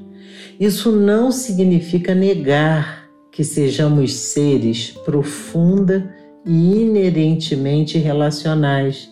Isso 0.58 0.92
não 0.92 1.32
significa 1.32 2.14
negar 2.14 3.08
que 3.30 3.42
sejamos 3.42 4.12
seres 4.14 4.90
profunda 5.04 6.14
e 6.44 6.82
inerentemente 6.82 7.98
relacionais 7.98 9.10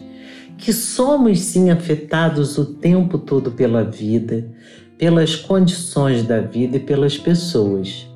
que 0.59 0.73
somos 0.73 1.41
sim 1.41 1.71
afetados 1.71 2.59
o 2.59 2.67
tempo 2.67 3.19
todo 3.19 3.51
pela 3.51 3.83
vida, 3.83 4.47
pelas 4.99 5.35
condições 5.35 6.23
da 6.23 6.41
vida 6.41 6.77
e 6.77 6.81
pelas 6.81 7.17
pessoas. 7.17 8.07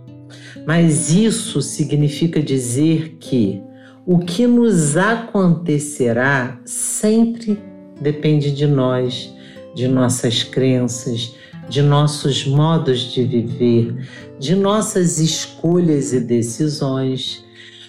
Mas 0.66 1.10
isso 1.10 1.62
significa 1.62 2.42
dizer 2.42 3.16
que 3.18 3.62
o 4.06 4.18
que 4.18 4.46
nos 4.46 4.96
acontecerá 4.96 6.60
sempre 6.64 7.58
depende 8.00 8.50
de 8.52 8.66
nós, 8.66 9.32
de 9.74 9.88
nossas 9.88 10.42
crenças, 10.42 11.34
de 11.68 11.80
nossos 11.80 12.46
modos 12.46 13.12
de 13.12 13.24
viver, 13.24 13.94
de 14.38 14.54
nossas 14.54 15.18
escolhas 15.18 16.12
e 16.12 16.20
decisões, 16.20 17.42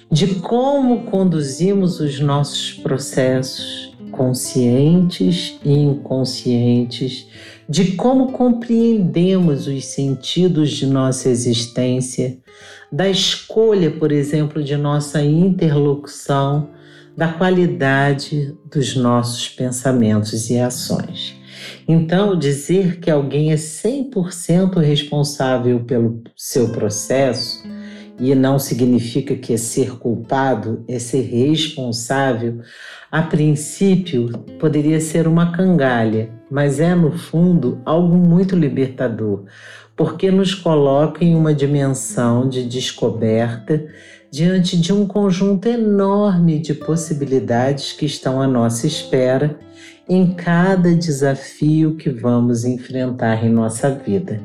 de 0.09 0.35
como 0.35 1.03
conduzimos 1.03 1.99
os 1.99 2.19
nossos 2.19 2.73
processos, 2.73 3.93
conscientes 4.11 5.59
e 5.65 5.73
inconscientes 5.73 7.27
de 7.67 7.93
como 7.93 8.31
compreendemos 8.31 9.67
os 9.67 9.85
sentidos 9.85 10.71
de 10.71 10.85
nossa 10.85 11.29
existência, 11.29 12.37
da 12.91 13.09
escolha, 13.09 13.91
por 13.91 14.11
exemplo, 14.11 14.63
de 14.63 14.77
nossa 14.77 15.21
interlocução, 15.21 16.69
da 17.15 17.29
qualidade 17.29 18.57
dos 18.69 18.95
nossos 18.95 19.47
pensamentos 19.47 20.49
e 20.49 20.57
ações. 20.57 21.35
Então, 21.87 22.37
dizer 22.37 22.99
que 22.99 23.09
alguém 23.09 23.51
é 23.51 23.55
100% 23.55 24.79
responsável 24.79 25.79
pelo 25.81 26.21
seu 26.35 26.69
processo 26.69 27.63
e 28.19 28.33
não 28.33 28.57
significa 28.57 29.35
que 29.35 29.53
é 29.53 29.57
ser 29.57 29.97
culpado, 29.97 30.83
é 30.87 30.99
ser 30.99 31.21
responsável, 31.21 32.61
a 33.11 33.21
princípio 33.21 34.29
poderia 34.59 34.99
ser 34.99 35.27
uma 35.27 35.51
cangalha, 35.51 36.29
mas 36.49 36.79
é 36.79 36.95
no 36.95 37.11
fundo 37.17 37.81
algo 37.85 38.15
muito 38.15 38.55
libertador, 38.55 39.45
porque 39.95 40.29
nos 40.29 40.53
coloca 40.53 41.23
em 41.23 41.35
uma 41.35 41.53
dimensão 41.53 42.47
de 42.47 42.63
descoberta 42.63 43.85
diante 44.29 44.77
de 44.77 44.91
um 44.91 45.07
conjunto 45.07 45.67
enorme 45.67 46.59
de 46.59 46.73
possibilidades 46.73 47.93
que 47.93 48.05
estão 48.05 48.41
à 48.41 48.47
nossa 48.47 48.85
espera 48.85 49.57
em 50.07 50.33
cada 50.33 50.93
desafio 50.93 51.95
que 51.95 52.09
vamos 52.09 52.65
enfrentar 52.65 53.45
em 53.45 53.49
nossa 53.49 53.89
vida. 53.89 54.41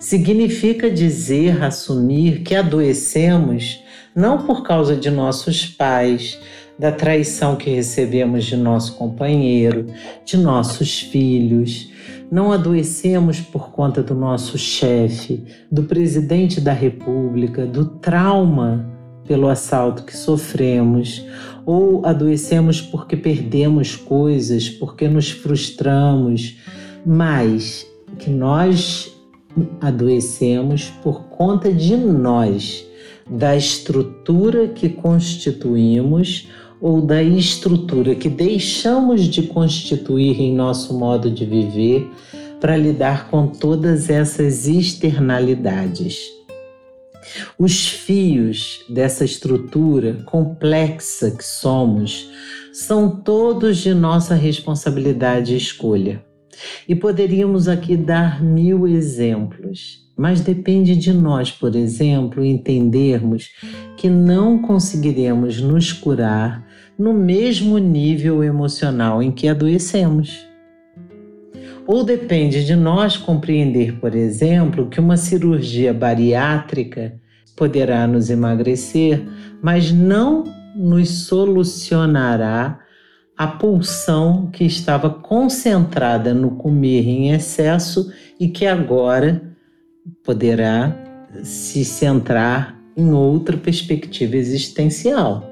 Significa 0.00 0.90
dizer, 0.90 1.62
assumir 1.62 2.42
que 2.42 2.54
adoecemos 2.54 3.82
não 4.14 4.44
por 4.44 4.62
causa 4.62 4.96
de 4.96 5.10
nossos 5.10 5.66
pais, 5.66 6.38
da 6.78 6.90
traição 6.90 7.54
que 7.54 7.70
recebemos 7.70 8.44
de 8.44 8.56
nosso 8.56 8.96
companheiro, 8.96 9.86
de 10.24 10.36
nossos 10.36 11.00
filhos. 11.00 11.91
Não 12.32 12.50
adoecemos 12.50 13.42
por 13.42 13.70
conta 13.72 14.02
do 14.02 14.14
nosso 14.14 14.56
chefe, 14.56 15.44
do 15.70 15.82
presidente 15.82 16.62
da 16.62 16.72
República, 16.72 17.66
do 17.66 17.84
trauma 17.84 18.90
pelo 19.26 19.50
assalto 19.50 20.02
que 20.02 20.16
sofremos, 20.16 21.22
ou 21.66 22.06
adoecemos 22.06 22.80
porque 22.80 23.18
perdemos 23.18 23.96
coisas, 23.96 24.70
porque 24.70 25.08
nos 25.08 25.30
frustramos, 25.30 26.56
mas 27.04 27.86
que 28.18 28.30
nós 28.30 29.14
adoecemos 29.78 30.88
por 31.02 31.24
conta 31.24 31.70
de 31.70 31.98
nós, 31.98 32.82
da 33.30 33.54
estrutura 33.54 34.68
que 34.68 34.88
constituímos 34.88 36.48
ou 36.82 37.00
da 37.00 37.22
estrutura 37.22 38.16
que 38.16 38.28
deixamos 38.28 39.28
de 39.28 39.44
constituir 39.44 40.40
em 40.40 40.52
nosso 40.52 40.98
modo 40.98 41.30
de 41.30 41.44
viver 41.46 42.10
para 42.60 42.76
lidar 42.76 43.30
com 43.30 43.46
todas 43.46 44.10
essas 44.10 44.66
externalidades. 44.66 46.18
Os 47.56 47.86
fios 47.86 48.84
dessa 48.90 49.24
estrutura 49.24 50.24
complexa 50.26 51.30
que 51.30 51.44
somos 51.44 52.28
são 52.72 53.08
todos 53.08 53.78
de 53.78 53.94
nossa 53.94 54.34
responsabilidade 54.34 55.54
e 55.54 55.56
escolha. 55.56 56.24
E 56.88 56.96
poderíamos 56.96 57.68
aqui 57.68 57.96
dar 57.96 58.42
mil 58.42 58.88
exemplos, 58.88 60.00
mas 60.16 60.40
depende 60.40 60.96
de 60.96 61.12
nós, 61.12 61.52
por 61.52 61.76
exemplo, 61.76 62.44
entendermos 62.44 63.50
que 63.96 64.10
não 64.10 64.60
conseguiremos 64.60 65.60
nos 65.60 65.92
curar 65.92 66.71
no 67.02 67.12
mesmo 67.12 67.78
nível 67.78 68.44
emocional 68.44 69.20
em 69.20 69.32
que 69.32 69.48
adoecemos. 69.48 70.46
Ou 71.84 72.04
depende 72.04 72.64
de 72.64 72.76
nós 72.76 73.16
compreender, 73.16 73.98
por 73.98 74.14
exemplo, 74.14 74.86
que 74.86 75.00
uma 75.00 75.16
cirurgia 75.16 75.92
bariátrica 75.92 77.20
poderá 77.56 78.06
nos 78.06 78.30
emagrecer, 78.30 79.20
mas 79.60 79.90
não 79.90 80.44
nos 80.76 81.26
solucionará 81.26 82.78
a 83.36 83.48
pulsão 83.48 84.48
que 84.52 84.62
estava 84.62 85.10
concentrada 85.10 86.32
no 86.32 86.52
comer 86.52 87.08
em 87.08 87.32
excesso 87.32 88.12
e 88.38 88.46
que 88.46 88.64
agora 88.64 89.42
poderá 90.22 90.96
se 91.42 91.84
centrar 91.84 92.80
em 92.96 93.10
outra 93.12 93.56
perspectiva 93.56 94.36
existencial. 94.36 95.51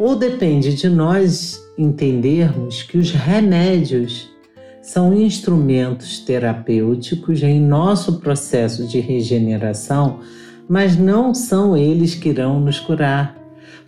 Ou 0.00 0.16
depende 0.16 0.72
de 0.72 0.88
nós 0.88 1.62
entendermos 1.76 2.82
que 2.82 2.96
os 2.96 3.10
remédios 3.10 4.30
são 4.80 5.12
instrumentos 5.12 6.20
terapêuticos 6.20 7.42
em 7.42 7.60
nosso 7.60 8.18
processo 8.18 8.88
de 8.88 8.98
regeneração, 8.98 10.20
mas 10.66 10.96
não 10.96 11.34
são 11.34 11.76
eles 11.76 12.14
que 12.14 12.30
irão 12.30 12.58
nos 12.58 12.80
curar, 12.80 13.36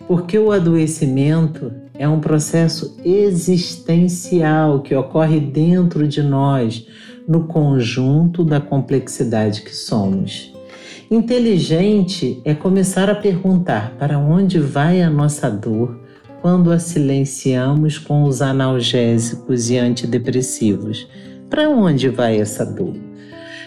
porque 0.07 0.37
o 0.37 0.51
adoecimento 0.51 1.73
é 1.95 2.07
um 2.07 2.19
processo 2.19 2.95
existencial 3.03 4.83
que 4.83 4.93
ocorre 4.93 5.39
dentro 5.39 6.07
de 6.07 6.21
nós, 6.21 6.85
no 7.27 7.47
conjunto 7.47 8.43
da 8.43 8.61
complexidade 8.61 9.63
que 9.63 9.75
somos. 9.75 10.53
Inteligente 11.09 12.39
é 12.45 12.53
começar 12.53 13.09
a 13.09 13.15
perguntar 13.15 13.95
para 13.97 14.19
onde 14.19 14.59
vai 14.59 15.01
a 15.01 15.09
nossa 15.09 15.49
dor 15.49 16.02
quando 16.43 16.73
a 16.73 16.77
silenciamos 16.77 17.97
com 17.97 18.23
os 18.23 18.41
analgésicos 18.41 19.69
e 19.69 19.77
antidepressivos? 19.77 21.07
Para 21.49 21.69
onde 21.69 22.09
vai 22.09 22.37
essa 22.37 22.65
dor? 22.65 22.97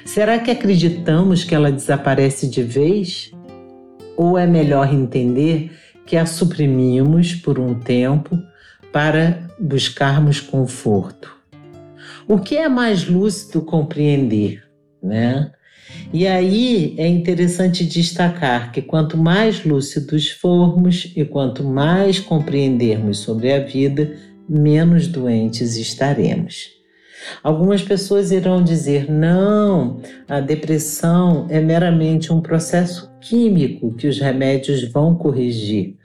Será 0.05 0.39
que 0.39 0.51
acreditamos 0.51 1.43
que 1.43 1.55
ela 1.55 1.73
desaparece 1.73 2.47
de 2.47 2.63
vez? 2.63 3.33
Ou 4.15 4.37
é 4.37 4.47
melhor 4.47 4.93
entender 4.93 5.73
que 6.05 6.19
a 6.19 6.27
suprimimos 6.27 7.35
por 7.35 7.59
um 7.59 7.81
tempo 7.81 8.39
para 8.93 9.49
buscarmos 9.59 10.39
conforto? 10.39 11.35
O 12.29 12.39
que 12.39 12.59
é 12.59 12.69
mais 12.69 13.09
lúcido 13.09 13.63
compreender, 13.63 14.63
né? 15.03 15.51
E 16.13 16.27
aí 16.27 16.95
é 16.99 17.07
interessante 17.07 17.85
destacar 17.85 18.73
que 18.73 18.81
quanto 18.81 19.17
mais 19.17 19.65
lúcidos 19.65 20.31
formos 20.31 21.13
e 21.17 21.25
quanto 21.25 21.65
mais 21.65 22.21
compreendermos 22.21 23.19
sobre 23.19 23.53
a 23.53 23.59
vida, 23.59 24.17
menos 24.49 25.09
doentes 25.09 25.77
estaremos. 25.77 26.77
Algumas 27.43 27.83
pessoas 27.83 28.31
irão 28.31 28.63
dizer: 28.63 29.11
não, 29.11 30.01
a 30.29 30.41
depressão 30.41 31.47
é 31.51 31.61
meramente 31.61 32.33
um 32.33 32.41
processo 32.41 33.11
químico 33.21 33.93
que 33.95 34.07
os 34.07 34.21
remédios 34.21 34.85
vão 34.91 35.15
corrigir. 35.15 35.97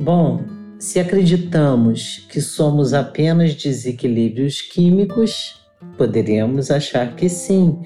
Bom, 0.00 0.42
se 0.78 0.98
acreditamos 0.98 2.26
que 2.28 2.40
somos 2.40 2.92
apenas 2.92 3.54
desequilíbrios 3.54 4.60
químicos, 4.60 5.54
poderíamos 5.96 6.70
achar 6.70 7.14
que 7.14 7.28
sim 7.28 7.78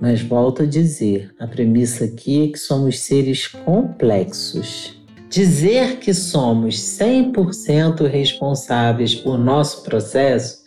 mas 0.00 0.20
volto 0.20 0.62
a 0.62 0.66
dizer: 0.66 1.30
a 1.38 1.46
premissa 1.46 2.04
aqui 2.04 2.44
é 2.44 2.52
que 2.52 2.58
somos 2.58 3.00
seres 3.00 3.46
complexos. 3.46 5.00
Dizer 5.30 5.98
que 5.98 6.12
somos 6.12 6.76
100% 6.76 8.06
responsáveis 8.08 9.14
por 9.14 9.38
nosso 9.38 9.84
processo 9.84 10.60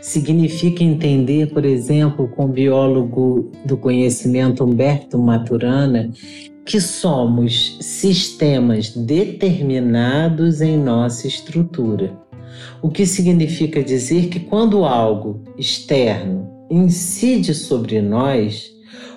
significa 0.00 0.82
entender, 0.82 1.52
por 1.52 1.64
exemplo, 1.64 2.26
com 2.28 2.46
o 2.46 2.48
biólogo 2.48 3.52
do 3.64 3.76
conhecimento 3.76 4.64
Humberto 4.64 5.18
Maturana, 5.18 6.10
que 6.64 6.80
somos 6.80 7.76
sistemas 7.80 8.90
determinados 8.90 10.60
em 10.60 10.78
nossa 10.78 11.26
estrutura. 11.26 12.16
O 12.80 12.88
que 12.88 13.04
significa 13.06 13.82
dizer 13.82 14.28
que 14.28 14.40
quando 14.40 14.84
algo 14.84 15.42
externo 15.56 16.57
incide 16.70 17.54
sobre 17.54 18.00
nós, 18.00 18.72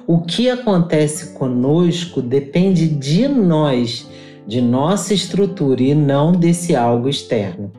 o 0.08 0.20
que 0.20 0.50
acontece 0.50 1.34
conosco 1.34 2.22
depende 2.22 2.88
de 2.88 3.28
nós, 3.28 4.08
de 4.48 4.62
nossa 4.62 5.14
estrutura 5.14 5.82
e 5.82 5.94
não 5.94 6.32
desse 6.32 6.76
algo 6.76 7.08
externo. 7.08 7.72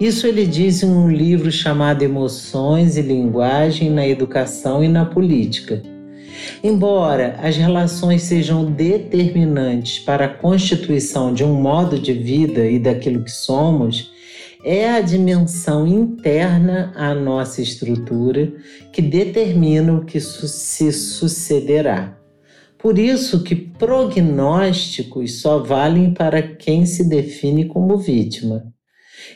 Isso 0.00 0.26
ele 0.26 0.46
diz 0.46 0.82
em 0.82 0.90
um 0.90 1.10
livro 1.10 1.52
chamado 1.52 2.02
Emoções 2.02 2.96
e 2.96 3.02
Linguagem 3.02 3.90
na 3.90 4.06
Educação 4.06 4.82
e 4.82 4.88
na 4.88 5.04
Política. 5.04 5.82
Embora 6.64 7.38
as 7.42 7.56
relações 7.56 8.22
sejam 8.22 8.64
determinantes 8.64 9.98
para 9.98 10.24
a 10.24 10.28
constituição 10.28 11.32
de 11.32 11.44
um 11.44 11.54
modo 11.54 11.98
de 11.98 12.12
vida 12.12 12.66
e 12.66 12.78
daquilo 12.78 13.22
que 13.22 13.30
somos, 13.30 14.11
é 14.64 14.88
a 14.88 15.00
dimensão 15.00 15.86
interna 15.86 16.92
à 16.94 17.14
nossa 17.14 17.60
estrutura 17.60 18.52
que 18.92 19.02
determina 19.02 19.92
o 19.94 20.04
que 20.04 20.20
se 20.20 20.92
sucederá. 20.92 22.16
Por 22.78 22.98
isso 22.98 23.42
que 23.42 23.54
prognósticos 23.54 25.40
só 25.40 25.58
valem 25.58 26.12
para 26.14 26.42
quem 26.42 26.84
se 26.86 27.08
define 27.08 27.66
como 27.66 27.96
vítima. 27.96 28.72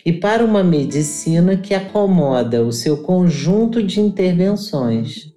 e 0.05 0.13
para 0.13 0.45
uma 0.45 0.63
medicina 0.63 1.57
que 1.57 1.75
acomoda 1.75 2.65
o 2.65 2.73
seu 2.73 2.99
conjunto 2.99 3.83
de 3.83 4.01
intervenções. 4.01 5.33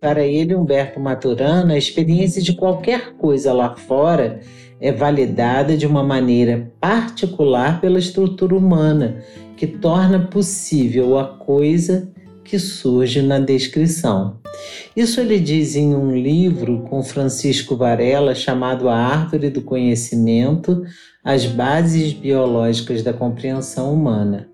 Para 0.00 0.24
ele, 0.24 0.54
Humberto 0.54 0.98
Maturana, 0.98 1.74
a 1.74 1.78
experiência 1.78 2.40
de 2.40 2.54
qualquer 2.54 3.14
coisa 3.16 3.52
lá 3.52 3.76
fora 3.76 4.40
é 4.80 4.90
validada 4.90 5.76
de 5.76 5.86
uma 5.86 6.02
maneira 6.02 6.72
particular 6.80 7.80
pela 7.80 7.98
estrutura 7.98 8.56
humana, 8.56 9.22
que 9.56 9.66
torna 9.66 10.18
possível 10.18 11.18
a 11.18 11.24
coisa 11.24 12.10
que 12.42 12.58
surge 12.58 13.20
na 13.22 13.38
descrição. 13.38 14.40
Isso 14.96 15.20
ele 15.20 15.38
diz 15.38 15.76
em 15.76 15.94
um 15.94 16.16
livro 16.16 16.80
com 16.88 17.02
Francisco 17.02 17.76
Varela 17.76 18.34
chamado 18.34 18.88
A 18.88 18.96
Árvore 18.96 19.50
do 19.50 19.62
Conhecimento: 19.62 20.82
As 21.22 21.46
Bases 21.46 22.12
Biológicas 22.12 23.02
da 23.02 23.12
Compreensão 23.12 23.92
Humana. 23.92 24.48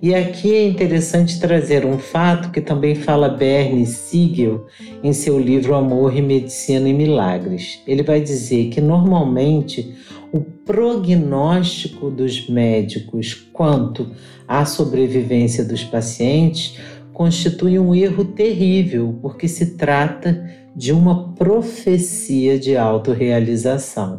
E 0.00 0.14
aqui 0.14 0.54
é 0.54 0.66
interessante 0.66 1.40
trazer 1.40 1.86
um 1.86 1.98
fato 1.98 2.50
que 2.50 2.60
também 2.60 2.94
fala 2.94 3.28
Bernie 3.28 3.86
Siegel 3.86 4.66
em 5.02 5.12
seu 5.12 5.38
livro 5.38 5.74
Amor 5.74 6.14
e 6.16 6.20
Medicina 6.20 6.88
e 6.88 6.92
Milagres. 6.92 7.80
Ele 7.86 8.02
vai 8.02 8.20
dizer 8.20 8.68
que 8.68 8.80
normalmente 8.80 9.94
o 10.32 10.40
prognóstico 10.40 12.10
dos 12.10 12.48
médicos 12.48 13.34
quanto 13.52 14.10
à 14.46 14.66
sobrevivência 14.66 15.64
dos 15.64 15.82
pacientes 15.82 16.78
constitui 17.12 17.78
um 17.78 17.94
erro 17.94 18.26
terrível, 18.26 19.18
porque 19.22 19.48
se 19.48 19.76
trata 19.76 20.46
de 20.74 20.92
uma 20.92 21.32
profecia 21.32 22.58
de 22.58 22.76
autorrealização. 22.76 24.18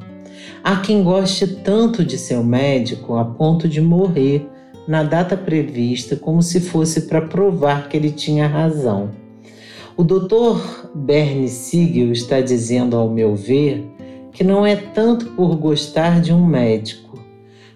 Há 0.63 0.77
quem 0.77 1.03
goste 1.03 1.45
tanto 1.47 2.03
de 2.03 2.17
seu 2.17 2.43
médico 2.43 3.15
a 3.15 3.23
ponto 3.23 3.69
de 3.69 3.79
morrer 3.79 4.49
na 4.87 5.03
data 5.03 5.35
prevista, 5.35 6.15
como 6.15 6.41
se 6.41 6.61
fosse 6.61 7.01
para 7.01 7.21
provar 7.21 7.89
que 7.89 7.97
ele 7.97 8.11
tinha 8.11 8.47
razão. 8.47 9.11
O 9.97 10.03
Dr. 10.03 10.91
Bernie 10.95 11.49
Siegel 11.49 12.11
está 12.11 12.39
dizendo, 12.39 12.95
ao 12.95 13.09
meu 13.09 13.35
ver, 13.35 13.83
que 14.31 14.43
não 14.43 14.65
é 14.65 14.75
tanto 14.75 15.25
por 15.31 15.55
gostar 15.55 16.21
de 16.21 16.31
um 16.31 16.45
médico, 16.45 17.19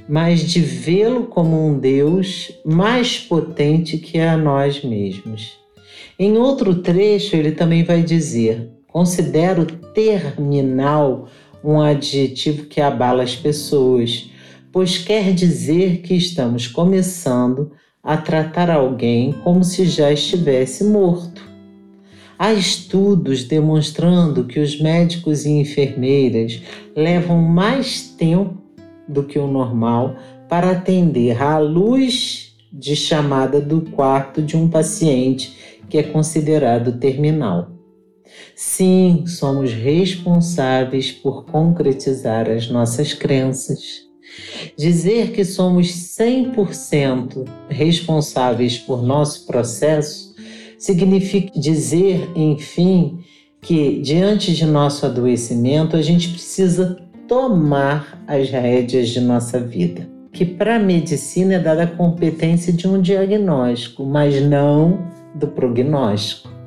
mas 0.08 0.42
de 0.42 0.60
vê-lo 0.60 1.24
como 1.26 1.68
um 1.68 1.78
Deus 1.78 2.52
mais 2.64 3.18
potente 3.18 3.98
que 3.98 4.20
a 4.20 4.38
nós 4.38 4.84
mesmos. 4.84 5.60
Em 6.20 6.38
outro 6.38 6.76
trecho, 6.76 7.36
ele 7.36 7.52
também 7.52 7.84
vai 7.84 8.04
dizer: 8.04 8.70
considero 8.88 9.66
terminal 9.66 11.28
um 11.64 11.82
adjetivo 11.82 12.66
que 12.66 12.80
abala 12.80 13.24
as 13.24 13.36
pessoas 13.36 14.31
pois 14.72 14.98
quer 14.98 15.34
dizer 15.34 16.02
que 16.02 16.14
estamos 16.14 16.68
começando 16.68 17.72
a 18.04 18.18
tratar 18.18 18.70
alguém 18.70 19.34
como 19.44 19.64
se 19.64 19.86
já 19.86 20.12
estivesse 20.12 20.84
morto. 20.84 21.50
Há 22.38 22.54
estudos 22.54 23.44
demonstrando 23.44 24.46
que 24.46 24.60
os 24.60 24.82
médicos 24.82 25.46
e 25.46 25.52
enfermeiras 25.52 26.62
levam 26.96 27.40
mais 27.40 28.02
tempo 28.02 28.58
do 29.08 29.24
que 29.24 29.38
o 29.38 29.46
normal 29.46 30.16
para 30.50 30.72
atender 30.72 31.40
à 31.42 31.60
luz 31.60 32.56
de 32.74 32.96
chamada 32.96 33.62
do 33.62 33.82
quarto 33.82 34.42
de 34.42 34.58
um 34.58 34.68
paciente 34.68 35.82
que 35.88 35.98
é 35.98 36.04
considerado 36.04 36.98
terminal. 36.98 37.70
Sim, 38.56 39.26
somos 39.28 39.74
responsáveis 39.74 41.12
por 41.12 41.46
concretizar 41.46 42.50
as 42.50 42.70
nossas 42.70 43.14
crenças. 43.14 44.11
Dizer 44.78 45.32
que 45.32 45.44
somos 45.44 45.88
100% 45.88 47.46
responsáveis 47.70 48.78
por 48.78 49.04
nosso 49.04 49.46
processo 49.46 50.34
significa 50.78 51.60
dizer, 51.60 52.30
enfim, 52.36 53.20
que 53.62 54.00
diante 54.02 54.54
de 54.54 54.66
nosso 54.66 55.06
adoecimento 55.06 55.96
a 55.96 56.02
gente 56.02 56.30
precisa 56.30 56.98
tomar 57.28 58.24
as 58.28 58.50
rédeas 58.50 59.10
de 59.10 59.22
nossa 59.22 59.60
vida. 59.60 60.10
Que 60.34 60.46
para 60.46 60.78
a 60.78 60.80
medicina 60.80 61.56
é 61.56 61.60
dada 61.60 61.84
a 61.84 61.88
competência 61.88 62.74
de 62.74 62.88
um 62.88 63.02
diagnóstico, 63.02 64.06
mas 64.06 64.42
não 64.42 65.06
do 65.36 65.48
prognóstico 65.48 66.61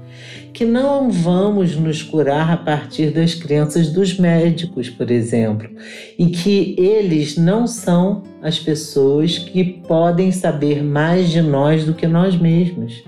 que 0.54 0.64
não 0.64 1.10
vamos 1.10 1.74
nos 1.74 2.00
curar 2.00 2.52
a 2.52 2.56
partir 2.56 3.10
das 3.10 3.34
crenças 3.34 3.90
dos 3.90 4.16
médicos, 4.16 4.88
por 4.88 5.10
exemplo, 5.10 5.68
e 6.16 6.28
que 6.28 6.76
eles 6.78 7.36
não 7.36 7.66
são 7.66 8.22
as 8.40 8.56
pessoas 8.56 9.36
que 9.36 9.64
podem 9.64 10.30
saber 10.30 10.80
mais 10.80 11.28
de 11.28 11.42
nós 11.42 11.84
do 11.84 11.92
que 11.92 12.06
nós 12.06 12.36
mesmos. 12.36 13.02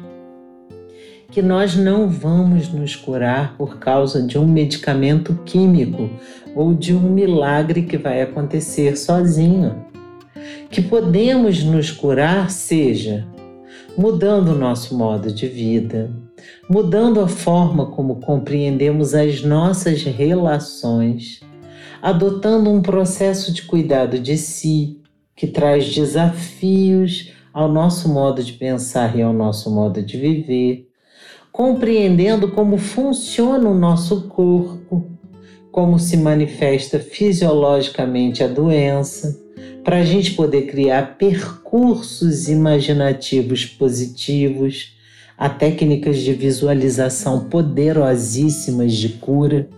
Que 1.31 1.41
nós 1.41 1.77
não 1.77 2.09
vamos 2.09 2.69
nos 2.73 2.97
curar 2.97 3.57
por 3.57 3.79
causa 3.79 4.21
de 4.21 4.37
um 4.37 4.47
medicamento 4.49 5.39
químico 5.45 6.11
ou 6.53 6.75
de 6.75 6.93
um 6.93 7.09
milagre 7.09 7.83
que 7.83 7.97
vai 7.97 8.23
acontecer 8.23 8.97
sozinho. 8.97 9.85
Que 10.69 10.83
podemos 10.83 11.63
nos 11.63 11.93
curar, 11.93 12.51
seja 12.51 13.25
mudando 13.97 14.49
o 14.49 14.59
nosso 14.59 14.97
modo 14.97 15.33
de 15.33 15.47
vida, 15.47 16.11
mudando 16.69 17.21
a 17.21 17.29
forma 17.29 17.87
como 17.87 18.17
compreendemos 18.17 19.15
as 19.15 19.43
nossas 19.43 20.03
relações, 20.03 21.41
adotando 22.03 22.71
um 22.71 22.83
processo 22.83 23.53
de 23.53 23.63
cuidado 23.63 24.19
de 24.19 24.37
si 24.37 25.01
que 25.35 25.47
traz 25.47 25.95
desafios 25.95 27.33
ao 27.53 27.69
nosso 27.69 28.09
modo 28.09 28.43
de 28.43 28.53
pensar 28.53 29.17
e 29.17 29.23
ao 29.23 29.33
nosso 29.33 29.71
modo 29.71 30.03
de 30.03 30.17
viver, 30.17 30.89
compreendendo 31.53 32.49
como 32.49 32.77
funciona 32.77 33.69
o 33.69 33.75
nosso 33.75 34.29
corpo, 34.29 35.07
como 35.71 35.99
se 35.99 36.17
manifesta 36.17 36.99
fisiologicamente 36.99 38.43
a 38.43 38.47
doença, 38.47 39.39
para 39.85 39.99
a 39.99 40.05
gente 40.05 40.33
poder 40.33 40.63
criar 40.67 41.17
percursos 41.17 42.49
imaginativos 42.49 43.65
positivos 43.65 44.96
a 45.39 45.49
técnicas 45.49 46.19
de 46.19 46.33
visualização 46.33 47.41
poderosíssimas 47.49 48.95
de 48.95 49.11
cura, 49.11 49.69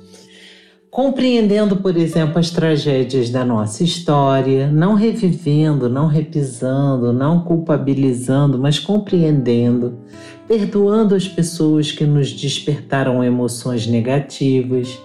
compreendendo, 0.90 1.76
por 1.76 1.96
exemplo, 1.96 2.38
as 2.38 2.50
tragédias 2.50 3.30
da 3.30 3.44
nossa 3.44 3.82
história, 3.82 4.70
não 4.70 4.94
revivendo, 4.94 5.88
não 5.88 6.06
repisando, 6.06 7.12
não 7.12 7.40
culpabilizando, 7.42 8.58
mas 8.58 8.78
compreendendo, 8.78 9.98
perdoando 10.46 11.14
as 11.14 11.28
pessoas 11.28 11.92
que 11.92 12.04
nos 12.04 12.32
despertaram 12.32 13.22
emoções 13.22 13.86
negativas, 13.86 14.98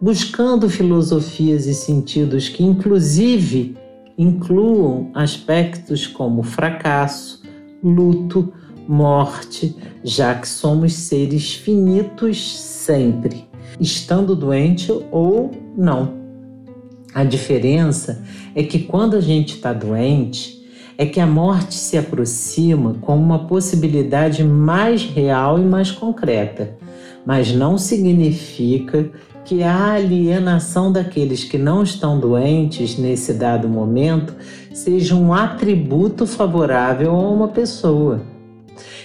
buscando 0.00 0.68
filosofias 0.68 1.66
e 1.66 1.74
sentidos 1.74 2.48
que, 2.48 2.64
inclusive, 2.64 3.76
incluam 4.16 5.10
aspectos 5.14 6.06
como 6.06 6.42
fracasso, 6.42 7.42
luto, 7.82 8.52
morte, 8.90 9.76
já 10.02 10.34
que 10.34 10.48
somos 10.48 10.94
seres 10.94 11.54
finitos 11.54 12.58
sempre, 12.58 13.46
estando 13.78 14.34
doente 14.34 14.90
ou 15.12 15.52
não. 15.78 16.18
A 17.14 17.22
diferença 17.22 18.24
é 18.52 18.64
que 18.64 18.80
quando 18.80 19.14
a 19.16 19.20
gente 19.20 19.54
está 19.54 19.72
doente, 19.72 20.60
é 20.98 21.06
que 21.06 21.20
a 21.20 21.26
morte 21.26 21.74
se 21.74 21.96
aproxima 21.96 22.96
como 23.00 23.22
uma 23.22 23.46
possibilidade 23.46 24.42
mais 24.42 25.04
real 25.04 25.60
e 25.60 25.62
mais 25.62 25.92
concreta, 25.92 26.76
mas 27.24 27.52
não 27.52 27.78
significa 27.78 29.08
que 29.44 29.62
a 29.62 29.92
alienação 29.92 30.90
daqueles 30.90 31.44
que 31.44 31.56
não 31.56 31.84
estão 31.84 32.18
doentes 32.18 32.98
nesse 32.98 33.34
dado 33.34 33.68
momento 33.68 34.34
seja 34.74 35.14
um 35.14 35.32
atributo 35.32 36.26
favorável 36.26 37.12
a 37.14 37.30
uma 37.30 37.48
pessoa. 37.48 38.39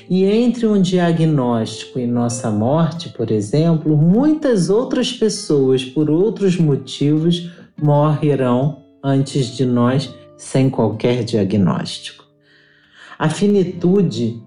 E 0.10 0.26
entre 0.26 0.66
um 0.68 0.82
diagnóstico 0.82 2.00
e 2.00 2.06
nossa 2.06 2.52
morte, 2.52 3.10
por 3.10 3.32
exemplo, 3.32 3.98
muitas 3.98 4.70
outras 4.70 5.12
pessoas, 5.12 5.84
por 5.84 6.10
outros 6.10 6.58
motivos, 6.58 7.52
morrerão 7.82 8.84
antes 9.04 9.48
de 9.56 9.66
nós 9.66 10.14
sem 10.38 10.70
qualquer 10.70 11.24
diagnóstico. 11.24 12.26
A 13.18 13.30
finitude, 13.30 14.42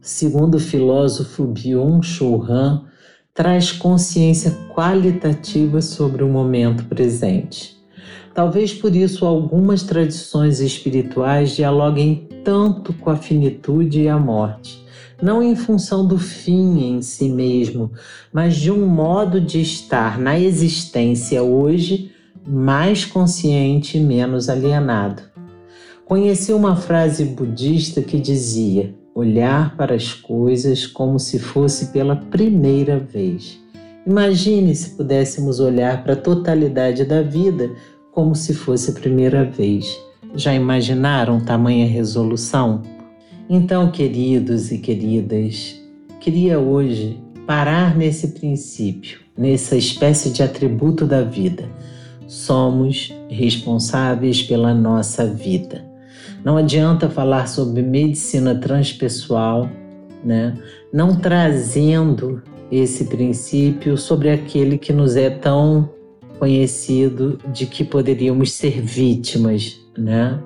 segundo 0.00 0.56
o 0.56 0.60
filósofo 0.60 1.46
Byung-Chul 1.46 2.44
Han, 2.44 2.84
traz 3.32 3.72
consciência 3.72 4.50
qualitativa 4.74 5.80
sobre 5.80 6.22
o 6.22 6.28
momento 6.28 6.84
presente. 6.84 7.79
Talvez 8.34 8.72
por 8.72 8.94
isso 8.94 9.26
algumas 9.26 9.82
tradições 9.82 10.60
espirituais 10.60 11.56
dialoguem 11.56 12.28
tanto 12.44 12.92
com 12.92 13.10
a 13.10 13.16
finitude 13.16 14.02
e 14.02 14.08
a 14.08 14.18
morte 14.18 14.80
não 15.22 15.42
em 15.42 15.54
função 15.54 16.06
do 16.06 16.18
fim 16.18 16.82
em 16.82 17.02
si 17.02 17.28
mesmo, 17.28 17.90
mas 18.32 18.56
de 18.56 18.70
um 18.70 18.86
modo 18.86 19.40
de 19.40 19.60
estar 19.60 20.18
na 20.18 20.38
existência 20.38 21.42
hoje 21.42 22.12
mais 22.46 23.04
consciente 23.04 23.98
e 23.98 24.00
menos 24.00 24.48
alienado. 24.48 25.22
Conheci 26.06 26.52
uma 26.52 26.74
frase 26.74 27.24
budista 27.24 28.02
que 28.02 28.18
dizia: 28.18 28.94
olhar 29.14 29.76
para 29.76 29.94
as 29.94 30.12
coisas 30.12 30.86
como 30.86 31.18
se 31.18 31.38
fosse 31.38 31.86
pela 31.92 32.16
primeira 32.16 32.98
vez. 32.98 33.60
Imagine 34.06 34.74
se 34.74 34.96
pudéssemos 34.96 35.60
olhar 35.60 36.02
para 36.02 36.14
a 36.14 36.16
totalidade 36.16 37.04
da 37.04 37.20
vida 37.20 37.70
como 38.20 38.36
se 38.36 38.52
fosse 38.52 38.90
a 38.90 38.92
primeira 38.92 39.46
vez. 39.46 39.98
Já 40.34 40.52
imaginaram 40.52 41.40
tamanha 41.40 41.86
resolução? 41.86 42.82
Então, 43.48 43.90
queridos 43.90 44.70
e 44.70 44.76
queridas, 44.76 45.80
queria 46.20 46.58
hoje 46.58 47.18
parar 47.46 47.96
nesse 47.96 48.28
princípio, 48.28 49.20
nessa 49.38 49.74
espécie 49.74 50.28
de 50.28 50.42
atributo 50.42 51.06
da 51.06 51.22
vida. 51.22 51.66
Somos 52.26 53.10
responsáveis 53.30 54.42
pela 54.42 54.74
nossa 54.74 55.24
vida. 55.26 55.82
Não 56.44 56.58
adianta 56.58 57.08
falar 57.08 57.48
sobre 57.48 57.80
medicina 57.80 58.54
transpessoal, 58.54 59.66
né? 60.22 60.58
não 60.92 61.16
trazendo 61.16 62.42
esse 62.70 63.06
princípio 63.06 63.96
sobre 63.96 64.28
aquele 64.28 64.76
que 64.76 64.92
nos 64.92 65.16
é 65.16 65.30
tão 65.30 65.88
conhecido 66.40 67.38
de 67.52 67.66
que 67.66 67.84
poderíamos 67.84 68.52
ser 68.52 68.80
vítimas, 68.80 69.78
né? 69.96 70.42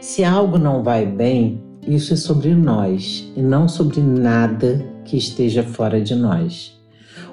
Se 0.00 0.22
algo 0.22 0.56
não 0.56 0.84
vai 0.84 1.04
bem, 1.04 1.60
isso 1.86 2.14
é 2.14 2.16
sobre 2.16 2.54
nós 2.54 3.28
e 3.36 3.42
não 3.42 3.66
sobre 3.66 4.00
nada 4.00 4.86
que 5.04 5.16
esteja 5.16 5.64
fora 5.64 6.00
de 6.00 6.14
nós. 6.14 6.80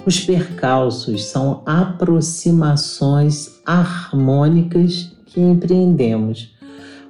Os 0.07 0.19
percalços 0.19 1.25
são 1.25 1.61
aproximações 1.67 3.61
harmônicas 3.63 5.15
que 5.27 5.39
empreendemos. 5.39 6.55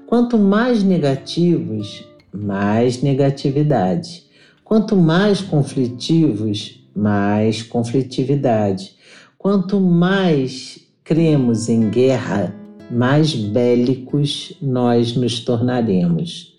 Quanto 0.05 0.37
mais 0.37 0.83
negativos, 0.83 2.05
mais 2.33 3.01
negatividade. 3.01 4.25
Quanto 4.65 4.97
mais 4.97 5.39
conflitivos, 5.39 6.83
mais 6.93 7.63
conflitividade. 7.63 8.97
Quanto 9.37 9.79
mais 9.79 10.88
cremos 11.09 11.67
em 11.69 11.89
guerra, 11.89 12.53
mais 12.91 13.33
bélicos 13.33 14.53
nós 14.61 15.15
nos 15.15 15.39
tornaremos. 15.39 16.53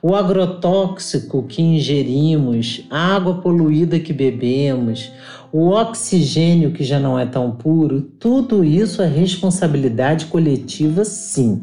O 0.00 0.14
agrotóxico 0.14 1.42
que 1.42 1.60
ingerimos, 1.60 2.86
a 2.88 3.14
água 3.14 3.42
poluída 3.42 4.00
que 4.00 4.14
bebemos, 4.14 5.12
o 5.52 5.68
oxigênio 5.68 6.72
que 6.72 6.82
já 6.82 6.98
não 6.98 7.18
é 7.18 7.26
tão 7.26 7.50
puro, 7.50 8.00
tudo 8.18 8.64
isso 8.64 9.02
é 9.02 9.06
responsabilidade 9.06 10.24
coletiva, 10.24 11.04
sim. 11.04 11.62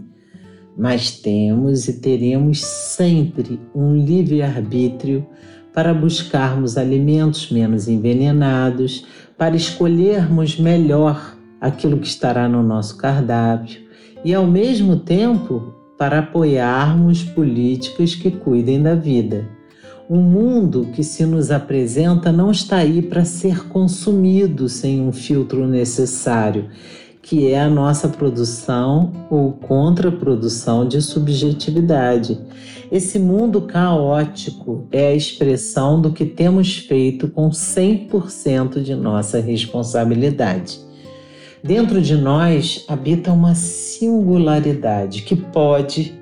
Mas 0.78 1.10
temos 1.10 1.88
e 1.88 2.00
teremos 2.00 2.62
sempre 2.64 3.60
um 3.74 3.96
livre-arbítrio 3.96 5.26
para 5.74 5.96
buscarmos 5.96 6.78
alimentos 6.78 7.50
menos 7.50 7.88
envenenados, 7.88 9.04
para 9.36 9.56
escolhermos 9.56 10.60
melhor 10.60 11.39
aquilo 11.60 11.98
que 11.98 12.08
estará 12.08 12.48
no 12.48 12.64
nosso 12.64 12.98
cardápio 12.98 13.82
e, 14.24 14.34
ao 14.34 14.46
mesmo 14.46 14.98
tempo, 14.98 15.74
para 15.98 16.20
apoiarmos 16.20 17.24
políticas 17.24 18.16
que 18.16 18.32
cuidem 18.32 18.82
da 18.82 18.96
vida. 18.96 19.48
O 20.10 20.16
mundo 20.16 20.88
que 20.94 21.04
se 21.04 21.26
nos 21.26 21.52
apresenta 21.52 22.32
não 22.32 22.50
está 22.50 22.78
aí 22.78 23.02
para 23.02 23.24
ser 23.24 23.68
consumido 23.68 24.68
sem 24.68 25.02
um 25.02 25.12
filtro 25.12 25.68
necessário, 25.68 26.70
que 27.22 27.52
é 27.52 27.62
a 27.62 27.70
nossa 27.70 28.08
produção 28.08 29.12
ou 29.30 29.52
contraprodução 29.52 30.88
de 30.88 31.00
subjetividade. 31.00 32.40
Esse 32.92 33.20
mundo 33.20 33.62
caótico 33.62 34.88
é 34.92 35.10
a 35.10 35.16
expressão 35.16 36.02
do 36.02 36.12
que 36.12 36.26
temos 36.26 36.78
feito 36.78 37.28
com 37.28 37.50
100% 37.50 38.82
de 38.82 38.96
nossa 38.96 39.40
responsabilidade. 39.40 40.89
Dentro 41.64 42.02
de 42.02 42.16
nós 42.16 42.86
habita 42.88 43.34
uma 43.34 43.54
singularidade 43.54 45.24
que 45.24 45.36
pode 45.36 46.18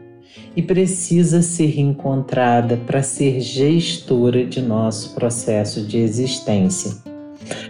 e 0.56 0.62
precisa 0.64 1.44
ser 1.44 1.80
encontrada 1.80 2.78
para 2.88 3.04
ser 3.04 3.40
gestora 3.40 4.44
de 4.44 4.62
nosso 4.62 5.14
processo 5.14 5.86
de 5.86 6.00
existência. 6.00 6.92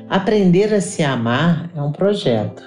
Aprender 0.09 0.73
a 0.73 0.79
se 0.79 1.03
amar 1.03 1.69
é 1.75 1.81
um 1.81 1.91
projeto. 1.91 2.63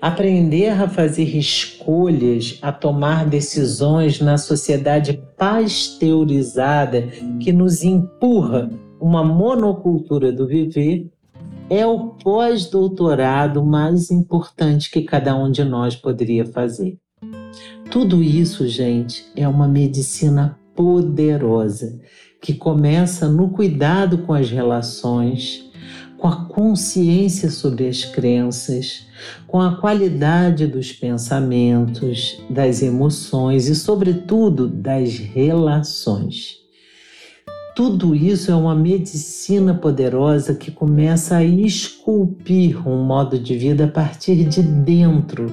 Aprender 0.00 0.70
a 0.70 0.88
fazer 0.88 1.36
escolhas, 1.36 2.58
a 2.62 2.72
tomar 2.72 3.26
decisões 3.26 4.20
na 4.20 4.38
sociedade 4.38 5.22
pasteurizada 5.36 7.08
que 7.40 7.52
nos 7.52 7.82
empurra 7.82 8.70
uma 8.98 9.22
monocultura 9.22 10.32
do 10.32 10.46
viver 10.46 11.10
é 11.70 11.86
o 11.86 12.10
pós-doutorado 12.10 13.64
mais 13.64 14.10
importante 14.10 14.90
que 14.90 15.02
cada 15.02 15.34
um 15.36 15.50
de 15.50 15.64
nós 15.64 15.96
poderia 15.96 16.44
fazer. 16.44 16.98
Tudo 17.90 18.22
isso, 18.22 18.66
gente, 18.66 19.24
é 19.36 19.46
uma 19.48 19.68
medicina 19.68 20.58
poderosa 20.74 22.00
que 22.40 22.52
começa 22.52 23.28
no 23.28 23.48
cuidado 23.50 24.18
com 24.18 24.34
as 24.34 24.50
relações, 24.50 25.70
com 26.18 26.28
a 26.28 26.44
consciência 26.46 27.50
sobre 27.50 27.86
as 27.86 28.04
crenças, 28.04 29.06
com 29.46 29.60
a 29.60 29.76
qualidade 29.76 30.66
dos 30.66 30.92
pensamentos, 30.92 32.42
das 32.50 32.82
emoções 32.82 33.68
e, 33.68 33.74
sobretudo, 33.74 34.68
das 34.68 35.16
relações. 35.16 36.63
Tudo 37.74 38.14
isso 38.14 38.52
é 38.52 38.54
uma 38.54 38.74
medicina 38.74 39.74
poderosa 39.74 40.54
que 40.54 40.70
começa 40.70 41.38
a 41.38 41.44
esculpir 41.44 42.88
um 42.88 43.02
modo 43.02 43.36
de 43.36 43.58
vida 43.58 43.86
a 43.86 43.88
partir 43.88 44.44
de 44.44 44.62
dentro, 44.62 45.52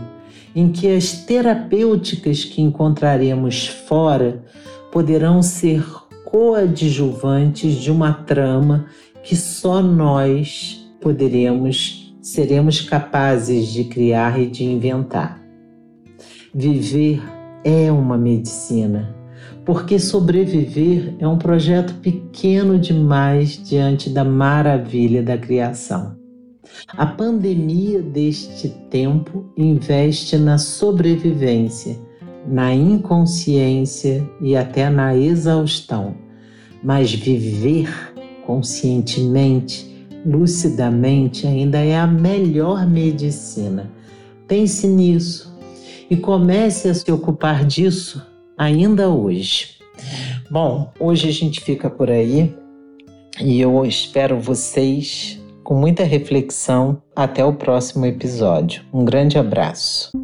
em 0.55 0.71
que 0.71 0.87
as 0.87 1.13
terapêuticas 1.13 2.45
que 2.45 2.61
encontraremos 2.61 3.65
fora 3.65 4.43
poderão 4.91 5.41
ser 5.41 5.83
coadjuvantes 6.23 7.77
de 7.77 7.89
uma 7.89 8.13
trama 8.13 8.85
que 9.23 9.35
só 9.35 9.81
nós 9.81 10.87
poderemos, 11.01 12.15
seremos 12.21 12.81
capazes 12.81 13.69
de 13.69 13.85
criar 13.85 14.39
e 14.39 14.45
de 14.45 14.63
inventar. 14.63 15.41
Viver 16.53 17.19
é 17.63 17.91
uma 17.91 18.15
medicina 18.15 19.20
porque 19.65 19.99
sobreviver 19.99 21.15
é 21.19 21.27
um 21.27 21.37
projeto 21.37 21.93
pequeno 21.95 22.79
demais 22.79 23.61
diante 23.63 24.09
da 24.09 24.23
maravilha 24.23 25.21
da 25.21 25.37
criação. 25.37 26.15
A 26.97 27.05
pandemia 27.05 28.01
deste 28.01 28.69
tempo 28.89 29.45
investe 29.57 30.37
na 30.37 30.57
sobrevivência, 30.57 31.99
na 32.47 32.73
inconsciência 32.73 34.27
e 34.41 34.55
até 34.55 34.89
na 34.89 35.15
exaustão, 35.15 36.15
mas 36.83 37.13
viver 37.13 37.89
conscientemente, 38.45 40.07
lucidamente, 40.25 41.45
ainda 41.45 41.77
é 41.77 41.97
a 41.97 42.07
melhor 42.07 42.87
medicina. 42.87 43.91
Pense 44.47 44.87
nisso 44.87 45.55
e 46.09 46.17
comece 46.17 46.89
a 46.89 46.93
se 46.93 47.11
ocupar 47.11 47.63
disso 47.65 48.30
ainda 48.61 49.09
hoje. 49.09 49.69
Bom, 50.49 50.91
hoje 50.99 51.27
a 51.27 51.31
gente 51.31 51.61
fica 51.61 51.89
por 51.89 52.11
aí 52.11 52.53
e 53.39 53.59
eu 53.59 53.83
espero 53.83 54.39
vocês 54.39 55.39
com 55.63 55.73
muita 55.73 56.03
reflexão. 56.03 57.01
Até 57.15 57.43
o 57.43 57.53
próximo 57.53 58.05
episódio. 58.05 58.83
Um 58.93 59.03
grande 59.03 59.37
abraço. 59.39 60.20